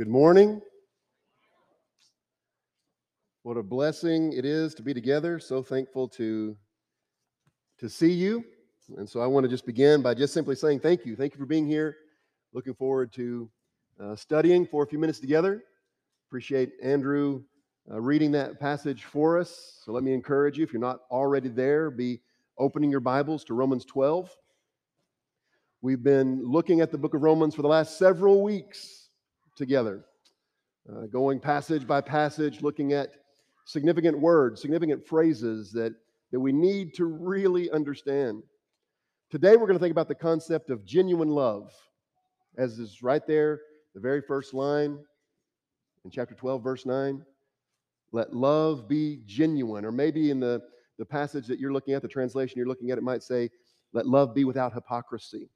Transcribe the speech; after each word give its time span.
Good 0.00 0.08
morning. 0.08 0.62
What 3.42 3.58
a 3.58 3.62
blessing 3.62 4.32
it 4.32 4.46
is 4.46 4.74
to 4.76 4.82
be 4.82 4.94
together. 4.94 5.38
So 5.38 5.62
thankful 5.62 6.08
to 6.08 6.56
to 7.80 7.88
see 7.90 8.10
you. 8.10 8.42
And 8.96 9.06
so 9.06 9.20
I 9.20 9.26
want 9.26 9.44
to 9.44 9.50
just 9.50 9.66
begin 9.66 10.00
by 10.00 10.14
just 10.14 10.32
simply 10.32 10.54
saying 10.54 10.80
thank 10.80 11.04
you. 11.04 11.16
Thank 11.16 11.34
you 11.34 11.38
for 11.38 11.44
being 11.44 11.66
here. 11.66 11.98
Looking 12.54 12.72
forward 12.72 13.12
to 13.12 13.50
uh, 14.02 14.16
studying 14.16 14.66
for 14.66 14.84
a 14.84 14.86
few 14.86 14.98
minutes 14.98 15.20
together. 15.20 15.64
Appreciate 16.28 16.72
Andrew 16.82 17.42
uh, 17.90 18.00
reading 18.00 18.32
that 18.32 18.58
passage 18.58 19.04
for 19.04 19.38
us. 19.38 19.82
So 19.84 19.92
let 19.92 20.02
me 20.02 20.14
encourage 20.14 20.56
you, 20.56 20.64
if 20.64 20.72
you're 20.72 20.80
not 20.80 21.00
already 21.10 21.50
there, 21.50 21.90
be 21.90 22.22
opening 22.56 22.90
your 22.90 23.00
Bibles 23.00 23.44
to 23.44 23.52
Romans 23.52 23.84
12. 23.84 24.34
We've 25.82 26.02
been 26.02 26.42
looking 26.42 26.80
at 26.80 26.90
the 26.90 26.96
book 26.96 27.12
of 27.12 27.20
Romans 27.20 27.54
for 27.54 27.60
the 27.60 27.68
last 27.68 27.98
several 27.98 28.42
weeks 28.42 28.99
together, 29.60 30.06
uh, 30.90 31.02
going 31.12 31.38
passage 31.38 31.86
by 31.86 32.00
passage, 32.00 32.62
looking 32.62 32.94
at 32.94 33.10
significant 33.66 34.18
words, 34.18 34.62
significant 34.62 35.06
phrases 35.06 35.70
that, 35.70 35.92
that 36.32 36.40
we 36.40 36.50
need 36.50 36.94
to 36.94 37.04
really 37.04 37.70
understand. 37.70 38.42
Today, 39.30 39.56
we're 39.56 39.66
going 39.66 39.78
to 39.78 39.82
think 39.82 39.92
about 39.92 40.08
the 40.08 40.14
concept 40.14 40.70
of 40.70 40.86
genuine 40.86 41.28
love, 41.28 41.70
as 42.56 42.78
is 42.78 43.02
right 43.02 43.24
there, 43.26 43.60
the 43.94 44.00
very 44.00 44.22
first 44.22 44.54
line 44.54 44.98
in 46.06 46.10
chapter 46.10 46.34
12, 46.34 46.64
verse 46.64 46.86
9. 46.86 47.22
Let 48.12 48.34
love 48.34 48.88
be 48.88 49.20
genuine. 49.26 49.84
Or 49.84 49.92
maybe 49.92 50.30
in 50.30 50.40
the, 50.40 50.62
the 50.98 51.04
passage 51.04 51.46
that 51.48 51.60
you're 51.60 51.72
looking 51.72 51.92
at, 51.92 52.00
the 52.00 52.08
translation 52.08 52.56
you're 52.56 52.66
looking 52.66 52.90
at, 52.90 52.98
it 52.98 53.04
might 53.04 53.22
say, 53.22 53.50
Let 53.92 54.06
love 54.06 54.34
be 54.34 54.44
without 54.44 54.72
hypocrisy. 54.72 55.50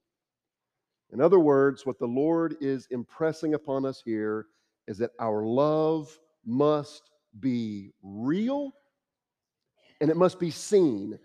In 1.14 1.20
other 1.20 1.38
words, 1.38 1.86
what 1.86 2.00
the 2.00 2.06
Lord 2.06 2.56
is 2.60 2.88
impressing 2.90 3.54
upon 3.54 3.86
us 3.86 4.02
here 4.04 4.46
is 4.88 4.98
that 4.98 5.12
our 5.20 5.44
love 5.44 6.18
must 6.44 7.08
be 7.38 7.92
real 8.02 8.72
and 10.00 10.10
it 10.10 10.16
must 10.16 10.40
be 10.40 10.50
seen. 10.50 11.16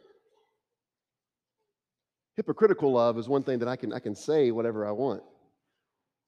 Hypocritical 2.38 2.92
love 2.92 3.18
is 3.18 3.28
one 3.28 3.42
thing 3.42 3.58
that 3.60 3.68
I 3.68 3.76
can, 3.76 3.92
I 3.92 3.98
can 3.98 4.16
say 4.16 4.52
whatever 4.52 4.88
I 4.88 4.92
want, 4.92 5.24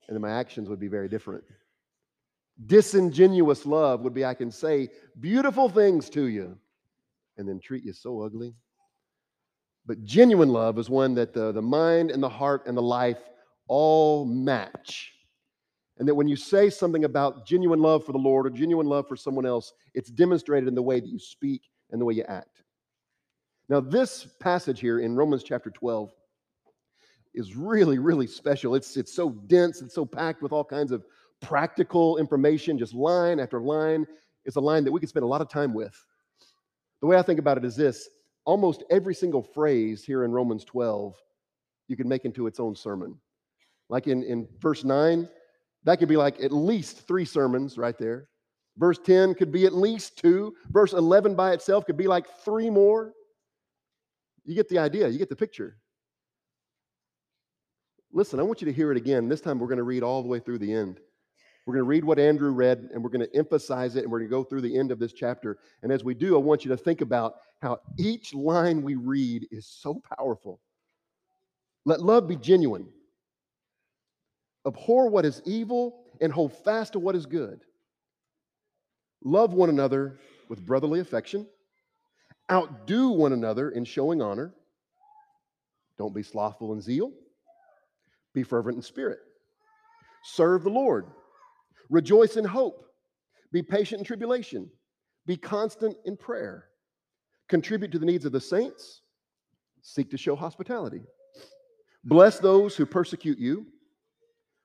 and 0.08 0.16
then 0.16 0.22
my 0.22 0.32
actions 0.32 0.68
would 0.68 0.80
be 0.80 0.88
very 0.88 1.08
different. 1.08 1.44
Disingenuous 2.66 3.68
love 3.68 4.02
would 4.02 4.14
be 4.14 4.26
I 4.26 4.34
can 4.34 4.52
say 4.52 4.90
beautiful 5.20 5.70
things 5.70 6.10
to 6.10 6.26
you 6.26 6.58
and 7.38 7.48
then 7.48 7.60
treat 7.60 7.86
you 7.86 7.94
so 7.94 8.22
ugly. 8.24 8.56
But 9.86 10.04
genuine 10.04 10.50
love 10.50 10.80
is 10.80 10.90
one 10.90 11.14
that 11.16 11.34
the, 11.34 11.52
the 11.52 11.62
mind 11.62 12.10
and 12.10 12.22
the 12.22 12.30
heart 12.30 12.64
and 12.66 12.76
the 12.76 12.82
life 12.82 13.20
all 13.68 14.26
match. 14.26 15.14
And 15.98 16.08
that 16.08 16.16
when 16.16 16.28
you 16.28 16.36
say 16.36 16.70
something 16.70 17.06
about 17.06 17.46
genuine 17.46 17.80
love 17.80 18.06
for 18.06 18.12
the 18.12 18.18
Lord 18.18 18.48
or 18.48 18.50
genuine 18.50 18.88
love 18.88 19.08
for 19.08 19.16
someone 19.16 19.46
else, 19.46 19.74
it's 19.94 20.10
demonstrated 20.10 20.68
in 20.68 20.76
the 20.76 20.82
way 20.82 21.00
that 21.00 21.10
you 21.10 21.20
speak 21.20 21.70
and 21.92 22.02
the 22.02 22.06
way 22.06 22.14
you 22.14 22.24
act. 22.24 22.64
Now, 23.70 23.80
this 23.80 24.28
passage 24.40 24.80
here 24.80 25.00
in 25.00 25.16
Romans 25.16 25.44
chapter 25.44 25.70
12 25.70 26.12
is 27.34 27.56
really, 27.56 28.00
really 28.00 28.28
special. 28.28 28.76
It's, 28.76 28.98
it's 28.98 29.14
so 29.14 29.30
dense, 29.48 29.82
it's 29.82 29.96
so 29.96 30.06
packed 30.06 30.42
with 30.42 30.52
all 30.52 30.66
kinds 30.66 30.92
of 30.92 31.06
practical 31.42 32.18
information, 32.18 32.78
just 32.78 32.94
line 32.94 33.40
after 33.40 33.62
line. 33.62 34.06
It's 34.46 34.56
a 34.56 34.62
line 34.62 34.84
that 34.84 34.92
we 34.92 35.00
could 35.00 35.10
spend 35.10 35.24
a 35.24 35.28
lot 35.28 35.42
of 35.42 35.50
time 35.50 35.74
with. 35.74 35.96
The 37.02 37.08
way 37.08 37.18
I 37.18 37.22
think 37.22 37.40
about 37.40 37.58
it 37.58 37.66
is 37.66 37.76
this 37.76 38.10
almost 38.46 38.84
every 38.90 39.14
single 39.14 39.42
phrase 39.42 40.04
here 40.04 40.26
in 40.26 40.32
Romans 40.32 40.64
12 40.66 41.16
you 41.88 41.96
can 41.96 42.08
make 42.08 42.26
into 42.26 42.48
its 42.48 42.60
own 42.60 42.76
sermon. 42.76 43.18
Like 43.92 44.08
in, 44.08 44.24
in 44.24 44.48
verse 44.60 44.86
9, 44.86 45.28
that 45.84 46.00
could 46.00 46.08
be 46.08 46.16
like 46.16 46.42
at 46.42 46.54
least 46.54 47.06
three 47.08 47.26
sermons 47.26 47.78
right 47.78 47.98
there. 47.98 48.30
Verse 48.78 48.98
10 48.98 49.36
could 49.36 49.52
be 49.52 49.66
at 49.66 49.74
least 49.74 50.18
two. 50.18 50.56
Verse 50.70 50.94
11 50.94 51.36
by 51.36 51.52
itself 51.52 51.86
could 51.86 51.98
be 51.98 52.08
like 52.08 52.26
three 52.46 52.70
more. 52.70 53.12
You 54.46 54.56
get 54.56 54.70
the 54.70 54.80
idea, 54.80 55.10
you 55.10 55.20
get 55.20 55.30
the 55.30 55.36
picture. 55.36 55.78
Listen, 58.14 58.40
I 58.40 58.44
want 58.44 58.62
you 58.62 58.66
to 58.66 58.74
hear 58.74 58.92
it 58.92 58.98
again. 58.98 59.28
This 59.28 59.42
time 59.42 59.60
we're 59.60 59.68
going 59.68 59.78
to 59.78 59.84
read 59.84 60.04
all 60.04 60.22
the 60.22 60.30
way 60.30 60.40
through 60.40 60.60
the 60.60 60.74
end. 60.74 61.02
We're 61.66 61.74
going 61.74 61.86
to 61.86 61.90
read 61.90 62.06
what 62.06 62.18
Andrew 62.18 62.52
read 62.52 62.90
and 62.94 63.04
we're 63.04 63.10
going 63.10 63.28
to 63.28 63.36
emphasize 63.36 63.98
it 63.98 64.04
and 64.04 64.12
we're 64.12 64.20
going 64.20 64.30
to 64.30 64.36
go 64.36 64.44
through 64.46 64.62
the 64.62 64.78
end 64.78 64.92
of 64.92 65.00
this 65.00 65.14
chapter. 65.14 65.58
And 65.84 65.92
as 65.92 66.04
we 66.04 66.14
do, 66.14 66.36
I 66.36 66.40
want 66.40 66.64
you 66.64 66.70
to 66.70 66.78
think 66.78 67.02
about 67.02 67.36
how 67.62 67.80
each 68.00 68.34
line 68.34 68.82
we 68.82 68.96
read 68.96 69.48
is 69.52 69.68
so 69.68 70.02
powerful. 70.18 70.62
Let 71.86 72.00
love 72.00 72.28
be 72.28 72.38
genuine. 72.38 72.88
Abhor 74.66 75.10
what 75.10 75.26
is 75.26 75.42
evil 75.46 76.04
and 76.20 76.32
hold 76.32 76.54
fast 76.54 76.94
to 76.94 77.00
what 77.00 77.16
is 77.16 77.26
good. 77.26 77.62
Love 79.24 79.54
one 79.54 79.70
another 79.70 80.20
with 80.50 80.66
brotherly 80.66 81.00
affection. 81.00 81.48
Outdo 82.52 83.10
one 83.10 83.34
another 83.34 83.70
in 83.70 83.86
showing 83.86 84.22
honor. 84.22 84.54
Don't 85.98 86.14
be 86.14 86.24
slothful 86.24 86.74
in 86.74 86.82
zeal. 86.82 87.12
Be 88.34 88.44
fervent 88.44 88.76
in 88.76 88.82
spirit. 88.82 89.20
Serve 90.24 90.64
the 90.64 90.70
Lord. 90.70 91.06
Rejoice 91.90 92.38
in 92.38 92.46
hope. 92.46 92.86
Be 93.52 93.62
patient 93.62 94.00
in 94.00 94.06
tribulation. 94.06 94.70
Be 95.26 95.38
constant 95.38 95.96
in 96.06 96.18
prayer. 96.18 96.66
Contribute 97.50 97.92
to 97.92 98.00
the 98.00 98.06
needs 98.06 98.26
of 98.26 98.32
the 98.32 98.40
saints. 98.40 99.02
Seek 99.82 100.10
to 100.12 100.18
show 100.18 100.36
hospitality. 100.36 101.02
Bless 102.04 102.40
those 102.40 102.76
who 102.76 102.86
persecute 102.86 103.38
you. 103.38 103.66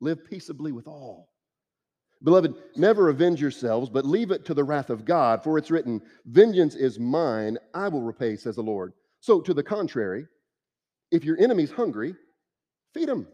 Live 0.00 0.24
peaceably 0.24 0.72
with 0.72 0.86
all. 0.86 1.28
Beloved, 2.22 2.54
never 2.76 3.08
avenge 3.08 3.40
yourselves, 3.40 3.88
but 3.88 4.04
leave 4.04 4.30
it 4.30 4.44
to 4.44 4.54
the 4.54 4.64
wrath 4.64 4.90
of 4.90 5.04
God, 5.04 5.42
for 5.42 5.56
it's 5.56 5.70
written, 5.70 6.02
Vengeance 6.26 6.74
is 6.74 6.98
mine, 6.98 7.56
I 7.72 7.88
will 7.88 8.02
repay, 8.02 8.36
says 8.36 8.56
the 8.56 8.62
Lord. 8.62 8.92
So, 9.20 9.40
to 9.40 9.54
the 9.54 9.62
contrary, 9.62 10.26
if 11.10 11.24
your 11.24 11.38
enemy's 11.38 11.70
hungry, 11.70 12.14
feed 12.92 13.08
him. 13.08 13.26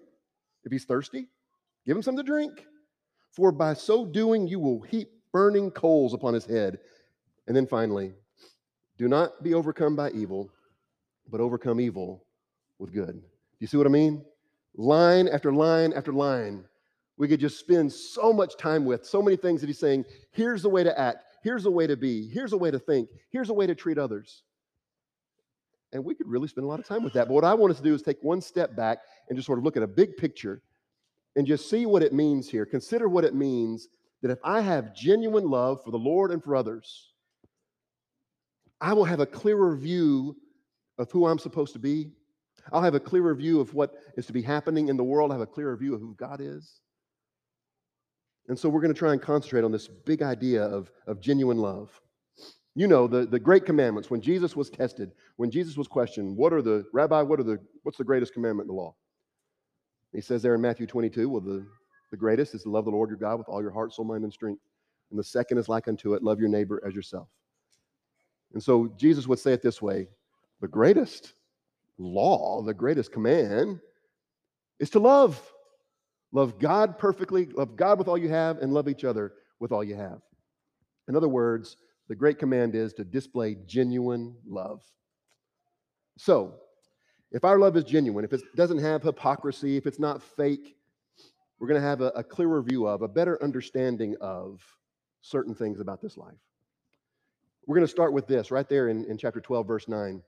If 0.65 0.73
he's 0.73 0.85
thirsty, 0.85 1.27
give 1.85 1.97
him 1.97 2.03
something 2.03 2.25
to 2.25 2.31
drink. 2.31 2.65
For 3.33 3.53
by 3.53 3.75
so 3.75 4.05
doing, 4.05 4.49
you 4.49 4.59
will 4.59 4.81
heap 4.81 5.09
burning 5.33 5.71
coals 5.71 6.15
upon 6.15 6.35
his 6.35 6.47
head. 6.47 6.79
And 7.47 7.57
then 7.57 7.67
finally, 7.67 8.15
do 8.99 9.09
not 9.09 9.43
be 9.43 9.55
overcome 9.55 9.95
by 9.95 10.11
evil, 10.11 10.51
but 11.31 11.41
overcome 11.41 11.81
evil 11.81 12.25
with 12.79 12.93
good. 12.93 13.15
Do 13.15 13.59
you 13.61 13.67
see 13.67 13.77
what 13.77 13.87
I 13.87 13.91
mean? 13.91 14.25
Line 14.77 15.29
after 15.29 15.53
line 15.53 15.93
after 15.93 16.13
line, 16.13 16.65
we 17.19 17.29
could 17.29 17.41
just 17.41 17.59
spend 17.59 17.93
so 17.93 18.33
much 18.33 18.57
time 18.57 18.85
with, 18.85 19.05
so 19.05 19.23
many 19.23 19.37
things 19.37 19.61
that 19.61 19.67
he's 19.69 19.79
saying, 19.79 20.05
here's 20.33 20.63
the 20.63 20.69
way 20.69 20.85
to 20.85 20.99
act, 20.99 21.25
here's 21.43 21.63
the 21.63 21.71
way 21.71 21.87
to 21.87 21.97
be, 21.97 22.29
here's 22.29 22.53
a 22.53 22.57
way 22.57 22.71
to 22.71 22.79
think, 22.79 23.09
here's 23.31 23.49
a 23.49 23.55
way 23.55 23.67
to 23.67 23.75
treat 23.75 23.99
others. 23.99 24.43
And 25.93 26.05
we 26.05 26.15
could 26.15 26.29
really 26.29 26.49
spend 26.49 26.65
a 26.65 26.69
lot 26.69 26.79
of 26.79 26.87
time 26.87 27.03
with 27.03 27.15
that. 27.15 27.29
But 27.29 27.35
what 27.35 27.45
I 27.45 27.55
want 27.55 27.71
us 27.71 27.79
to 27.79 27.83
do 27.83 27.95
is 27.95 28.03
take 28.03 28.23
one 28.23 28.41
step 28.41 28.77
back 28.77 28.99
and 29.29 29.37
just 29.37 29.47
sort 29.47 29.59
of 29.59 29.65
look 29.65 29.77
at 29.77 29.83
a 29.83 29.87
big 29.87 30.17
picture 30.17 30.61
and 31.37 31.47
just 31.47 31.71
see 31.71 31.87
what 31.87 32.03
it 32.03 32.13
means 32.13 32.51
here. 32.51 32.67
Consider 32.67 33.09
what 33.09 33.25
it 33.25 33.35
means 33.35 33.89
that 34.21 34.31
if 34.31 34.39
I 34.45 34.61
have 34.61 34.95
genuine 34.95 35.49
love 35.49 35.83
for 35.85 35.91
the 35.91 35.99
Lord 35.99 36.33
and 36.33 36.43
for 36.43 36.57
others, 36.57 37.13
I 38.81 38.93
will 38.93 39.05
have 39.05 39.21
a 39.21 39.27
clearer 39.27 39.75
view 39.77 40.37
of 40.99 41.11
who 41.13 41.27
I'm 41.27 41.39
supposed 41.39 41.73
to 41.75 41.79
be 41.79 42.11
I'll 42.73 42.83
have 42.83 42.95
a 42.95 43.01
clearer 43.01 43.35
view 43.35 43.61
of 43.61 43.75
what 43.75 43.95
is 44.17 44.27
to 44.27 44.33
be 44.33 44.43
happening 44.43 44.89
in 44.89 44.97
the 44.97 45.05
world. 45.05 45.31
I'll 45.31 45.39
have 45.39 45.49
a 45.49 45.51
clearer 45.51 45.77
view 45.77 45.95
of 45.95 46.01
who 46.01 46.15
God 46.15 46.41
is. 46.41 46.81
And 48.49 48.59
so 48.59 48.69
we're 48.69 48.81
going 48.81 48.95
to 48.95 48.99
try 48.99 49.13
and 49.13 49.21
concentrate 49.21 49.65
on 49.65 49.73
this 49.73 49.89
big 49.89 50.23
idea 50.23 50.63
of, 50.63 50.91
of 51.07 51.21
genuine 51.21 51.59
love. 51.59 52.01
You 52.75 52.87
know, 52.87 53.07
the, 53.07 53.27
the 53.27 53.39
great 53.39 53.65
commandments, 53.65 54.11
when 54.11 54.21
Jesus 54.21 54.55
was 54.55 54.71
tested, 54.71 55.13
when 55.37 55.51
Jesus 55.51 55.77
was 55.77 55.89
questioned, 55.89 56.37
what 56.37 56.53
are 56.53 56.63
the, 56.63 56.85
Rabbi, 56.93 57.23
what 57.23 57.41
are 57.41 57.45
the, 57.45 57.59
what's 57.83 57.99
the 57.99 58.05
greatest 58.05 58.35
commandment 58.35 58.69
in 58.69 58.77
the 58.77 58.81
law? 58.81 58.95
He 60.13 60.21
says 60.21 60.43
there 60.43 60.55
in 60.55 60.61
Matthew 60.61 60.87
22, 60.87 61.29
well, 61.29 61.41
the, 61.41 61.67
the 62.11 62.17
greatest 62.17 62.55
is 62.55 62.63
to 62.63 62.71
love 62.71 62.85
the 62.85 62.91
Lord 62.91 63.09
your 63.09 63.19
God 63.19 63.39
with 63.39 63.49
all 63.49 63.63
your 63.63 63.71
heart, 63.71 63.93
soul, 63.93 64.05
mind, 64.05 64.25
and 64.25 64.33
strength. 64.33 64.61
And 65.11 65.19
the 65.19 65.25
second 65.25 65.59
is 65.59 65.69
like 65.69 65.89
unto 65.89 66.15
it, 66.15 66.23
love 66.23 66.39
your 66.39 66.49
neighbor 66.49 66.83
as 66.87 66.95
yourself. 66.95 67.29
And 68.55 68.63
so 68.63 68.93
Jesus 68.97 69.27
would 69.27 69.39
say 69.39 69.53
it 69.53 69.63
this 69.63 69.83
way 69.83 70.09
the 70.61 70.69
greatest 70.69 71.35
law, 71.99 72.63
the 72.63 72.75
greatest 72.75 73.13
command, 73.13 73.81
is 74.79 74.91
to 74.91 74.99
love. 74.99 75.41
Love 76.33 76.59
God 76.59 76.99
perfectly, 76.99 77.47
love 77.47 77.77
God 77.77 77.99
with 77.99 78.09
all 78.09 78.19
you 78.19 78.29
have, 78.29 78.59
and 78.59 78.73
love 78.73 78.89
each 78.89 79.05
other 79.05 79.33
with 79.61 79.73
all 79.73 79.85
you 79.85 79.95
have. 79.95 80.21
In 81.09 81.17
other 81.17 81.29
words, 81.29 81.77
the 82.09 82.15
great 82.15 82.39
command 82.39 82.75
is 82.75 82.93
to 82.95 83.05
display 83.05 83.57
genuine 83.67 84.37
love. 84.47 84.83
So, 86.19 86.55
if 87.33 87.45
our 87.45 87.59
love 87.59 87.77
is 87.77 87.85
genuine, 87.85 88.25
if 88.25 88.33
it 88.33 88.43
doesn't 88.55 88.79
have 88.79 89.03
hypocrisy, 89.03 89.77
if 89.77 89.87
it's 89.87 89.99
not 89.99 90.23
fake, 90.23 90.77
we're 91.59 91.69
going 91.69 91.81
to 91.81 91.87
have 91.87 92.01
a, 92.01 92.09
a 92.09 92.23
clearer 92.23 92.63
view 92.63 92.87
of, 92.87 93.03
a 93.03 93.09
better 93.09 93.43
understanding 93.43 94.17
of 94.21 94.61
certain 95.23 95.55
things 95.55 95.81
about 95.81 96.01
this 96.01 96.17
life. 96.17 96.35
We're 97.67 97.77
going 97.77 97.87
to 97.87 97.91
start 97.91 98.13
with 98.13 98.27
this 98.27 98.51
right 98.51 98.69
there 98.69 98.89
in, 98.89 99.05
in 99.07 99.19
chapter 99.19 99.41
12, 99.41 99.67
verse 99.67 99.89
9. 99.89 100.23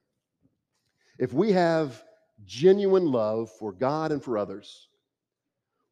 If 1.19 1.33
we 1.33 1.53
have 1.53 2.03
genuine 2.45 3.11
love 3.11 3.51
for 3.59 3.73
God 3.73 4.13
and 4.13 4.23
for 4.23 4.39
others, 4.39 4.89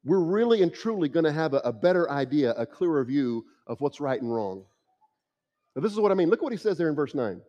we're 0.04 0.20
really 0.20 0.62
and 0.62 0.72
truly 0.72 1.08
going 1.08 1.24
to 1.24 1.32
have 1.32 1.52
a, 1.52 1.58
a 1.58 1.72
better 1.72 2.08
idea, 2.10 2.52
a 2.52 2.64
clearer 2.64 3.04
view 3.04 3.44
of 3.66 3.80
what's 3.80 4.00
right 4.00 4.20
and 4.20 4.32
wrong. 4.32 4.64
Now, 5.74 5.82
this 5.82 5.92
is 5.92 5.98
what 5.98 6.12
I 6.12 6.14
mean. 6.14 6.30
Look 6.30 6.42
what 6.42 6.52
he 6.52 6.58
says 6.58 6.78
there 6.78 6.88
in 6.88 6.94
verse 6.94 7.14
9. 7.14 7.40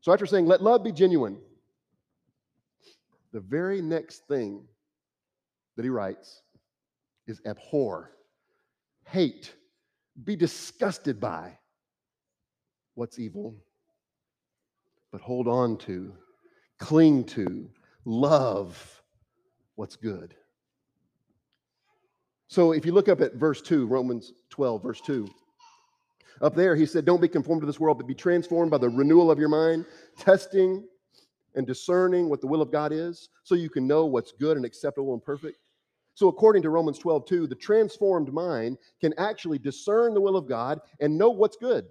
So, 0.00 0.12
after 0.12 0.24
saying, 0.24 0.46
let 0.46 0.62
love 0.62 0.84
be 0.84 0.92
genuine, 0.92 1.38
the 3.32 3.40
very 3.40 3.82
next 3.82 4.26
thing 4.28 4.62
that 5.76 5.82
he 5.82 5.88
writes 5.88 6.42
is 7.26 7.40
abhor, 7.44 8.12
hate, 9.04 9.52
be 10.24 10.36
disgusted 10.36 11.20
by 11.20 11.58
what's 12.94 13.18
evil, 13.18 13.56
but 15.12 15.20
hold 15.20 15.48
on 15.48 15.76
to, 15.78 16.12
cling 16.80 17.24
to, 17.24 17.70
love 18.04 19.02
what's 19.76 19.96
good. 19.96 20.34
So 22.48 22.72
if 22.72 22.84
you 22.84 22.90
look 22.90 23.08
up 23.08 23.20
at 23.20 23.34
verse 23.34 23.62
2, 23.62 23.86
Romans 23.86 24.32
12, 24.48 24.82
verse 24.82 25.00
2, 25.00 25.28
up 26.40 26.56
there 26.56 26.74
he 26.74 26.86
said, 26.86 27.04
Don't 27.04 27.20
be 27.20 27.28
conformed 27.28 27.62
to 27.62 27.66
this 27.66 27.78
world, 27.78 27.98
but 27.98 28.08
be 28.08 28.14
transformed 28.14 28.70
by 28.70 28.78
the 28.78 28.88
renewal 28.88 29.30
of 29.30 29.38
your 29.38 29.48
mind, 29.48 29.84
testing 30.18 30.84
and 31.54 31.66
discerning 31.66 32.28
what 32.28 32.40
the 32.40 32.46
will 32.46 32.62
of 32.62 32.72
God 32.72 32.92
is, 32.92 33.28
so 33.44 33.54
you 33.54 33.70
can 33.70 33.86
know 33.86 34.06
what's 34.06 34.32
good 34.32 34.56
and 34.56 34.64
acceptable 34.64 35.12
and 35.12 35.24
perfect. 35.24 35.58
So, 36.14 36.28
according 36.28 36.62
to 36.62 36.70
Romans 36.70 36.98
12, 36.98 37.26
2, 37.26 37.46
the 37.46 37.54
transformed 37.54 38.32
mind 38.32 38.78
can 39.00 39.14
actually 39.18 39.58
discern 39.58 40.14
the 40.14 40.20
will 40.20 40.36
of 40.36 40.48
God 40.48 40.80
and 41.00 41.16
know 41.16 41.30
what's 41.30 41.56
good 41.56 41.86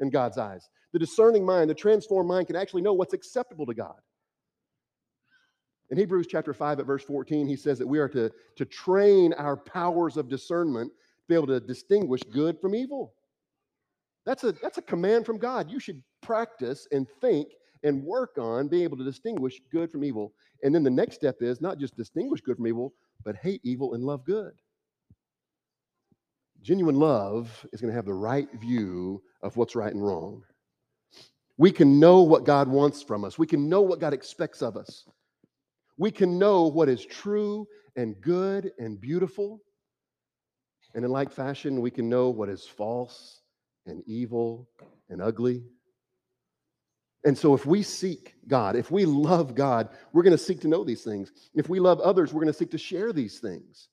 in 0.00 0.10
God's 0.10 0.38
eyes. 0.38 0.68
The 0.92 0.98
discerning 0.98 1.44
mind, 1.44 1.68
the 1.68 1.74
transformed 1.74 2.28
mind, 2.28 2.46
can 2.46 2.56
actually 2.56 2.82
know 2.82 2.94
what's 2.94 3.14
acceptable 3.14 3.66
to 3.66 3.74
God. 3.74 3.96
In 5.90 5.96
Hebrews 5.96 6.26
chapter 6.28 6.52
5 6.52 6.80
at 6.80 6.86
verse 6.86 7.02
14, 7.04 7.46
he 7.46 7.56
says 7.56 7.78
that 7.78 7.86
we 7.86 7.98
are 7.98 8.08
to, 8.08 8.30
to 8.56 8.64
train 8.64 9.32
our 9.34 9.56
powers 9.56 10.16
of 10.16 10.28
discernment 10.28 10.90
to 10.92 11.24
be 11.28 11.34
able 11.34 11.46
to 11.46 11.60
distinguish 11.60 12.22
good 12.30 12.60
from 12.60 12.74
evil. 12.74 13.14
That's 14.26 14.44
a, 14.44 14.52
that's 14.52 14.76
a 14.76 14.82
command 14.82 15.24
from 15.24 15.38
God. 15.38 15.70
You 15.70 15.80
should 15.80 16.02
practice 16.20 16.86
and 16.92 17.06
think 17.20 17.48
and 17.82 18.02
work 18.02 18.36
on 18.38 18.68
being 18.68 18.82
able 18.82 18.98
to 18.98 19.04
distinguish 19.04 19.60
good 19.72 19.90
from 19.90 20.04
evil. 20.04 20.34
And 20.62 20.74
then 20.74 20.82
the 20.82 20.90
next 20.90 21.14
step 21.14 21.36
is 21.40 21.60
not 21.60 21.78
just 21.78 21.96
distinguish 21.96 22.42
good 22.42 22.56
from 22.56 22.66
evil, 22.66 22.92
but 23.24 23.36
hate 23.36 23.60
evil 23.64 23.94
and 23.94 24.04
love 24.04 24.24
good. 24.24 24.52
Genuine 26.60 26.96
love 26.96 27.64
is 27.72 27.80
going 27.80 27.90
to 27.90 27.96
have 27.96 28.04
the 28.04 28.12
right 28.12 28.48
view 28.60 29.22
of 29.42 29.56
what's 29.56 29.76
right 29.76 29.94
and 29.94 30.04
wrong. 30.04 30.42
We 31.56 31.70
can 31.70 31.98
know 31.98 32.22
what 32.22 32.44
God 32.44 32.68
wants 32.68 33.02
from 33.02 33.24
us, 33.24 33.38
we 33.38 33.46
can 33.46 33.68
know 33.68 33.80
what 33.80 34.00
God 34.00 34.12
expects 34.12 34.60
of 34.60 34.76
us. 34.76 35.04
We 35.98 36.10
can 36.10 36.38
know 36.38 36.68
what 36.68 36.88
is 36.88 37.04
true 37.04 37.66
and 37.96 38.18
good 38.20 38.72
and 38.78 39.00
beautiful. 39.00 39.60
And 40.94 41.04
in 41.04 41.10
like 41.10 41.30
fashion, 41.30 41.80
we 41.80 41.90
can 41.90 42.08
know 42.08 42.30
what 42.30 42.48
is 42.48 42.64
false 42.64 43.42
and 43.86 44.02
evil 44.06 44.68
and 45.10 45.20
ugly. 45.20 45.64
And 47.24 47.36
so, 47.36 47.52
if 47.52 47.66
we 47.66 47.82
seek 47.82 48.36
God, 48.46 48.76
if 48.76 48.92
we 48.92 49.04
love 49.04 49.56
God, 49.56 49.88
we're 50.12 50.22
going 50.22 50.36
to 50.36 50.42
seek 50.42 50.60
to 50.60 50.68
know 50.68 50.84
these 50.84 51.02
things. 51.02 51.32
If 51.54 51.68
we 51.68 51.80
love 51.80 52.00
others, 52.00 52.32
we're 52.32 52.42
going 52.42 52.52
to 52.52 52.58
seek 52.58 52.70
to 52.70 52.78
share 52.78 53.12
these 53.12 53.40
things. 53.40 53.88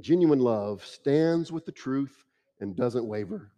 Genuine 0.00 0.38
love 0.38 0.84
stands 0.84 1.50
with 1.50 1.64
the 1.64 1.72
truth 1.72 2.24
and 2.60 2.76
doesn't 2.76 3.06
waver. 3.06 3.52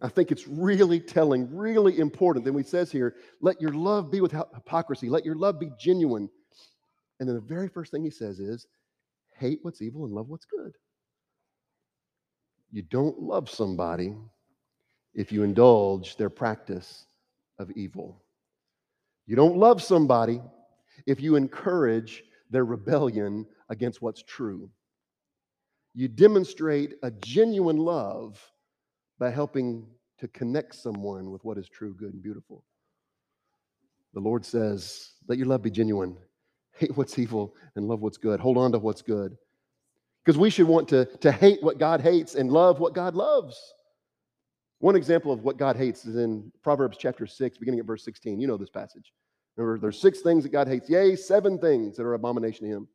I 0.00 0.08
think 0.08 0.30
it's 0.30 0.46
really 0.46 1.00
telling, 1.00 1.54
really 1.54 1.98
important 1.98 2.44
Then 2.44 2.56
he 2.56 2.62
says 2.62 2.92
here, 2.92 3.16
let 3.40 3.60
your 3.60 3.72
love 3.72 4.10
be 4.10 4.20
without 4.20 4.50
hypocrisy, 4.54 5.08
let 5.08 5.24
your 5.24 5.34
love 5.34 5.58
be 5.58 5.70
genuine. 5.78 6.28
And 7.18 7.28
then 7.28 7.34
the 7.34 7.42
very 7.42 7.68
first 7.68 7.90
thing 7.90 8.04
he 8.04 8.10
says 8.10 8.38
is, 8.38 8.66
hate 9.34 9.58
what's 9.62 9.82
evil 9.82 10.04
and 10.04 10.14
love 10.14 10.28
what's 10.28 10.44
good. 10.44 10.72
You 12.70 12.82
don't 12.82 13.20
love 13.20 13.48
somebody 13.50 14.14
if 15.14 15.32
you 15.32 15.42
indulge 15.42 16.16
their 16.16 16.30
practice 16.30 17.06
of 17.58 17.70
evil. 17.72 18.22
You 19.26 19.36
don't 19.36 19.56
love 19.56 19.82
somebody 19.82 20.40
if 21.06 21.20
you 21.20 21.34
encourage 21.36 22.22
their 22.50 22.64
rebellion 22.64 23.46
against 23.68 24.00
what's 24.00 24.22
true. 24.22 24.70
You 25.94 26.08
demonstrate 26.08 26.94
a 27.02 27.10
genuine 27.10 27.78
love 27.78 28.40
by 29.18 29.30
helping 29.30 29.86
to 30.18 30.28
connect 30.28 30.74
someone 30.74 31.30
with 31.30 31.44
what 31.44 31.58
is 31.58 31.68
true, 31.68 31.94
good, 31.94 32.12
and 32.12 32.22
beautiful. 32.22 32.64
The 34.14 34.20
Lord 34.20 34.44
says, 34.44 35.12
Let 35.28 35.38
your 35.38 35.46
love 35.46 35.62
be 35.62 35.70
genuine. 35.70 36.16
Hate 36.78 36.96
what's 36.96 37.18
evil 37.18 37.54
and 37.76 37.88
love 37.88 38.00
what's 38.00 38.18
good. 38.18 38.40
Hold 38.40 38.56
on 38.56 38.72
to 38.72 38.78
what's 38.78 39.02
good. 39.02 39.36
Because 40.24 40.38
we 40.38 40.50
should 40.50 40.66
want 40.66 40.88
to, 40.88 41.06
to 41.20 41.32
hate 41.32 41.62
what 41.62 41.78
God 41.78 42.00
hates 42.00 42.34
and 42.34 42.52
love 42.52 42.80
what 42.80 42.94
God 42.94 43.14
loves. 43.14 43.56
One 44.80 44.94
example 44.94 45.32
of 45.32 45.42
what 45.42 45.56
God 45.56 45.76
hates 45.76 46.04
is 46.04 46.16
in 46.16 46.52
Proverbs 46.62 46.98
chapter 46.98 47.26
6, 47.26 47.58
beginning 47.58 47.80
at 47.80 47.86
verse 47.86 48.04
16. 48.04 48.40
You 48.40 48.46
know 48.46 48.56
this 48.56 48.70
passage. 48.70 49.12
Remember, 49.56 49.80
there's 49.80 50.00
six 50.00 50.20
things 50.20 50.44
that 50.44 50.50
God 50.50 50.68
hates. 50.68 50.88
Yea, 50.88 51.16
seven 51.16 51.58
things 51.58 51.96
that 51.96 52.04
are 52.04 52.14
abomination 52.14 52.66
to 52.66 52.76
him. 52.76 52.88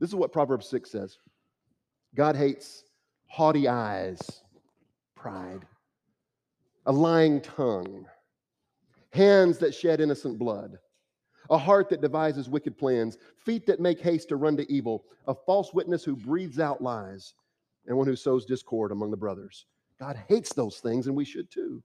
This 0.00 0.08
is 0.08 0.16
what 0.16 0.32
Proverbs 0.32 0.68
6 0.68 0.90
says 0.90 1.18
God 2.14 2.34
hates 2.34 2.82
haughty 3.28 3.68
eyes, 3.68 4.20
pride, 5.18 5.66
a 6.86 6.92
lying 6.92 7.40
tongue, 7.40 8.06
hands 9.10 9.58
that 9.58 9.74
shed 9.74 10.00
innocent 10.00 10.38
blood, 10.38 10.78
a 11.50 11.58
heart 11.58 11.88
that 11.90 12.00
devises 12.00 12.48
wicked 12.48 12.78
plans, 12.78 13.18
feet 13.44 13.66
that 13.66 13.80
make 13.80 14.00
haste 14.00 14.28
to 14.28 14.36
run 14.36 14.56
to 14.56 14.70
evil, 14.72 15.04
a 15.26 15.34
false 15.34 15.74
witness 15.74 16.04
who 16.04 16.14
breathes 16.14 16.60
out 16.60 16.82
lies, 16.82 17.34
and 17.86 17.96
one 17.96 18.06
who 18.06 18.16
sows 18.16 18.44
discord 18.44 18.92
among 18.92 19.10
the 19.10 19.16
brothers. 19.16 19.66
God 19.98 20.16
hates 20.28 20.52
those 20.52 20.78
things, 20.78 21.06
and 21.06 21.16
we 21.16 21.24
should 21.24 21.50
too. 21.50 21.82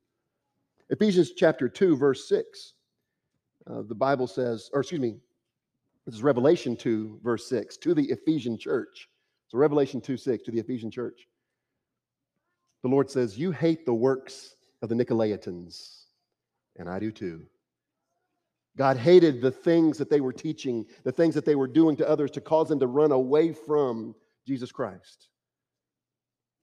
Ephesians 0.89 1.31
chapter 1.31 1.67
2, 1.67 1.97
verse 1.97 2.27
6. 2.27 2.73
Uh, 3.65 3.81
the 3.87 3.95
Bible 3.95 4.27
says, 4.27 4.69
or 4.73 4.81
excuse 4.81 5.01
me, 5.01 5.15
this 6.05 6.15
is 6.15 6.21
Revelation 6.21 6.75
2, 6.75 7.21
verse 7.23 7.47
6, 7.47 7.77
to 7.77 7.93
the 7.93 8.03
Ephesian 8.03 8.57
church. 8.57 9.07
So 9.47 9.57
Revelation 9.57 10.01
2 10.01 10.17
6 10.17 10.43
to 10.43 10.51
the 10.51 10.59
Ephesian 10.59 10.91
church. 10.91 11.27
The 12.83 12.89
Lord 12.89 13.09
says, 13.09 13.37
You 13.37 13.51
hate 13.51 13.85
the 13.85 13.93
works 13.93 14.55
of 14.81 14.89
the 14.89 14.95
Nicolaitans, 14.95 16.03
and 16.77 16.89
I 16.89 16.99
do 16.99 17.11
too. 17.11 17.43
God 18.77 18.97
hated 18.97 19.41
the 19.41 19.51
things 19.51 19.97
that 19.97 20.09
they 20.09 20.19
were 20.19 20.33
teaching, 20.33 20.85
the 21.03 21.11
things 21.11 21.35
that 21.35 21.45
they 21.45 21.55
were 21.55 21.67
doing 21.67 21.95
to 21.97 22.09
others 22.09 22.31
to 22.31 22.41
cause 22.41 22.69
them 22.69 22.79
to 22.79 22.87
run 22.87 23.11
away 23.11 23.53
from 23.53 24.15
Jesus 24.47 24.71
Christ. 24.71 25.29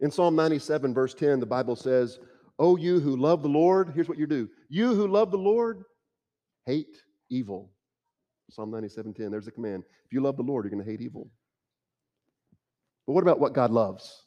In 0.00 0.10
Psalm 0.10 0.34
97, 0.34 0.92
verse 0.92 1.14
10, 1.14 1.40
the 1.40 1.46
Bible 1.46 1.76
says, 1.76 2.18
Oh, 2.58 2.76
you 2.76 3.00
who 3.00 3.16
love 3.16 3.42
the 3.42 3.48
Lord, 3.48 3.92
here's 3.94 4.08
what 4.08 4.18
you 4.18 4.26
do. 4.26 4.48
You 4.68 4.94
who 4.94 5.06
love 5.06 5.30
the 5.30 5.38
Lord, 5.38 5.84
hate 6.66 6.98
evil. 7.30 7.70
Psalm 8.50 8.70
97, 8.70 9.14
10, 9.14 9.30
there's 9.30 9.46
a 9.46 9.52
command. 9.52 9.84
If 10.04 10.12
you 10.12 10.20
love 10.20 10.36
the 10.36 10.42
Lord, 10.42 10.64
you're 10.64 10.70
going 10.70 10.84
to 10.84 10.90
hate 10.90 11.00
evil. 11.00 11.30
But 13.06 13.12
what 13.12 13.22
about 13.22 13.38
what 13.40 13.54
God 13.54 13.70
loves? 13.70 14.24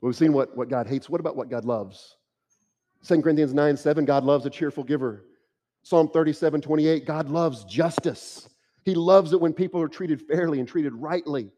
We've 0.00 0.16
seen 0.16 0.32
what, 0.32 0.56
what 0.56 0.68
God 0.68 0.86
hates. 0.86 1.08
What 1.08 1.20
about 1.20 1.36
what 1.36 1.50
God 1.50 1.64
loves? 1.64 2.16
2 3.06 3.22
Corinthians 3.22 3.54
9 3.54 3.76
7, 3.76 4.04
God 4.04 4.24
loves 4.24 4.46
a 4.46 4.50
cheerful 4.50 4.84
giver. 4.84 5.24
Psalm 5.82 6.08
37 6.08 6.60
28, 6.60 7.06
God 7.06 7.28
loves 7.28 7.64
justice. 7.64 8.48
He 8.84 8.94
loves 8.94 9.32
it 9.32 9.40
when 9.40 9.52
people 9.52 9.80
are 9.80 9.88
treated 9.88 10.22
fairly 10.22 10.60
and 10.60 10.68
treated 10.68 10.94
rightly. 10.94 11.50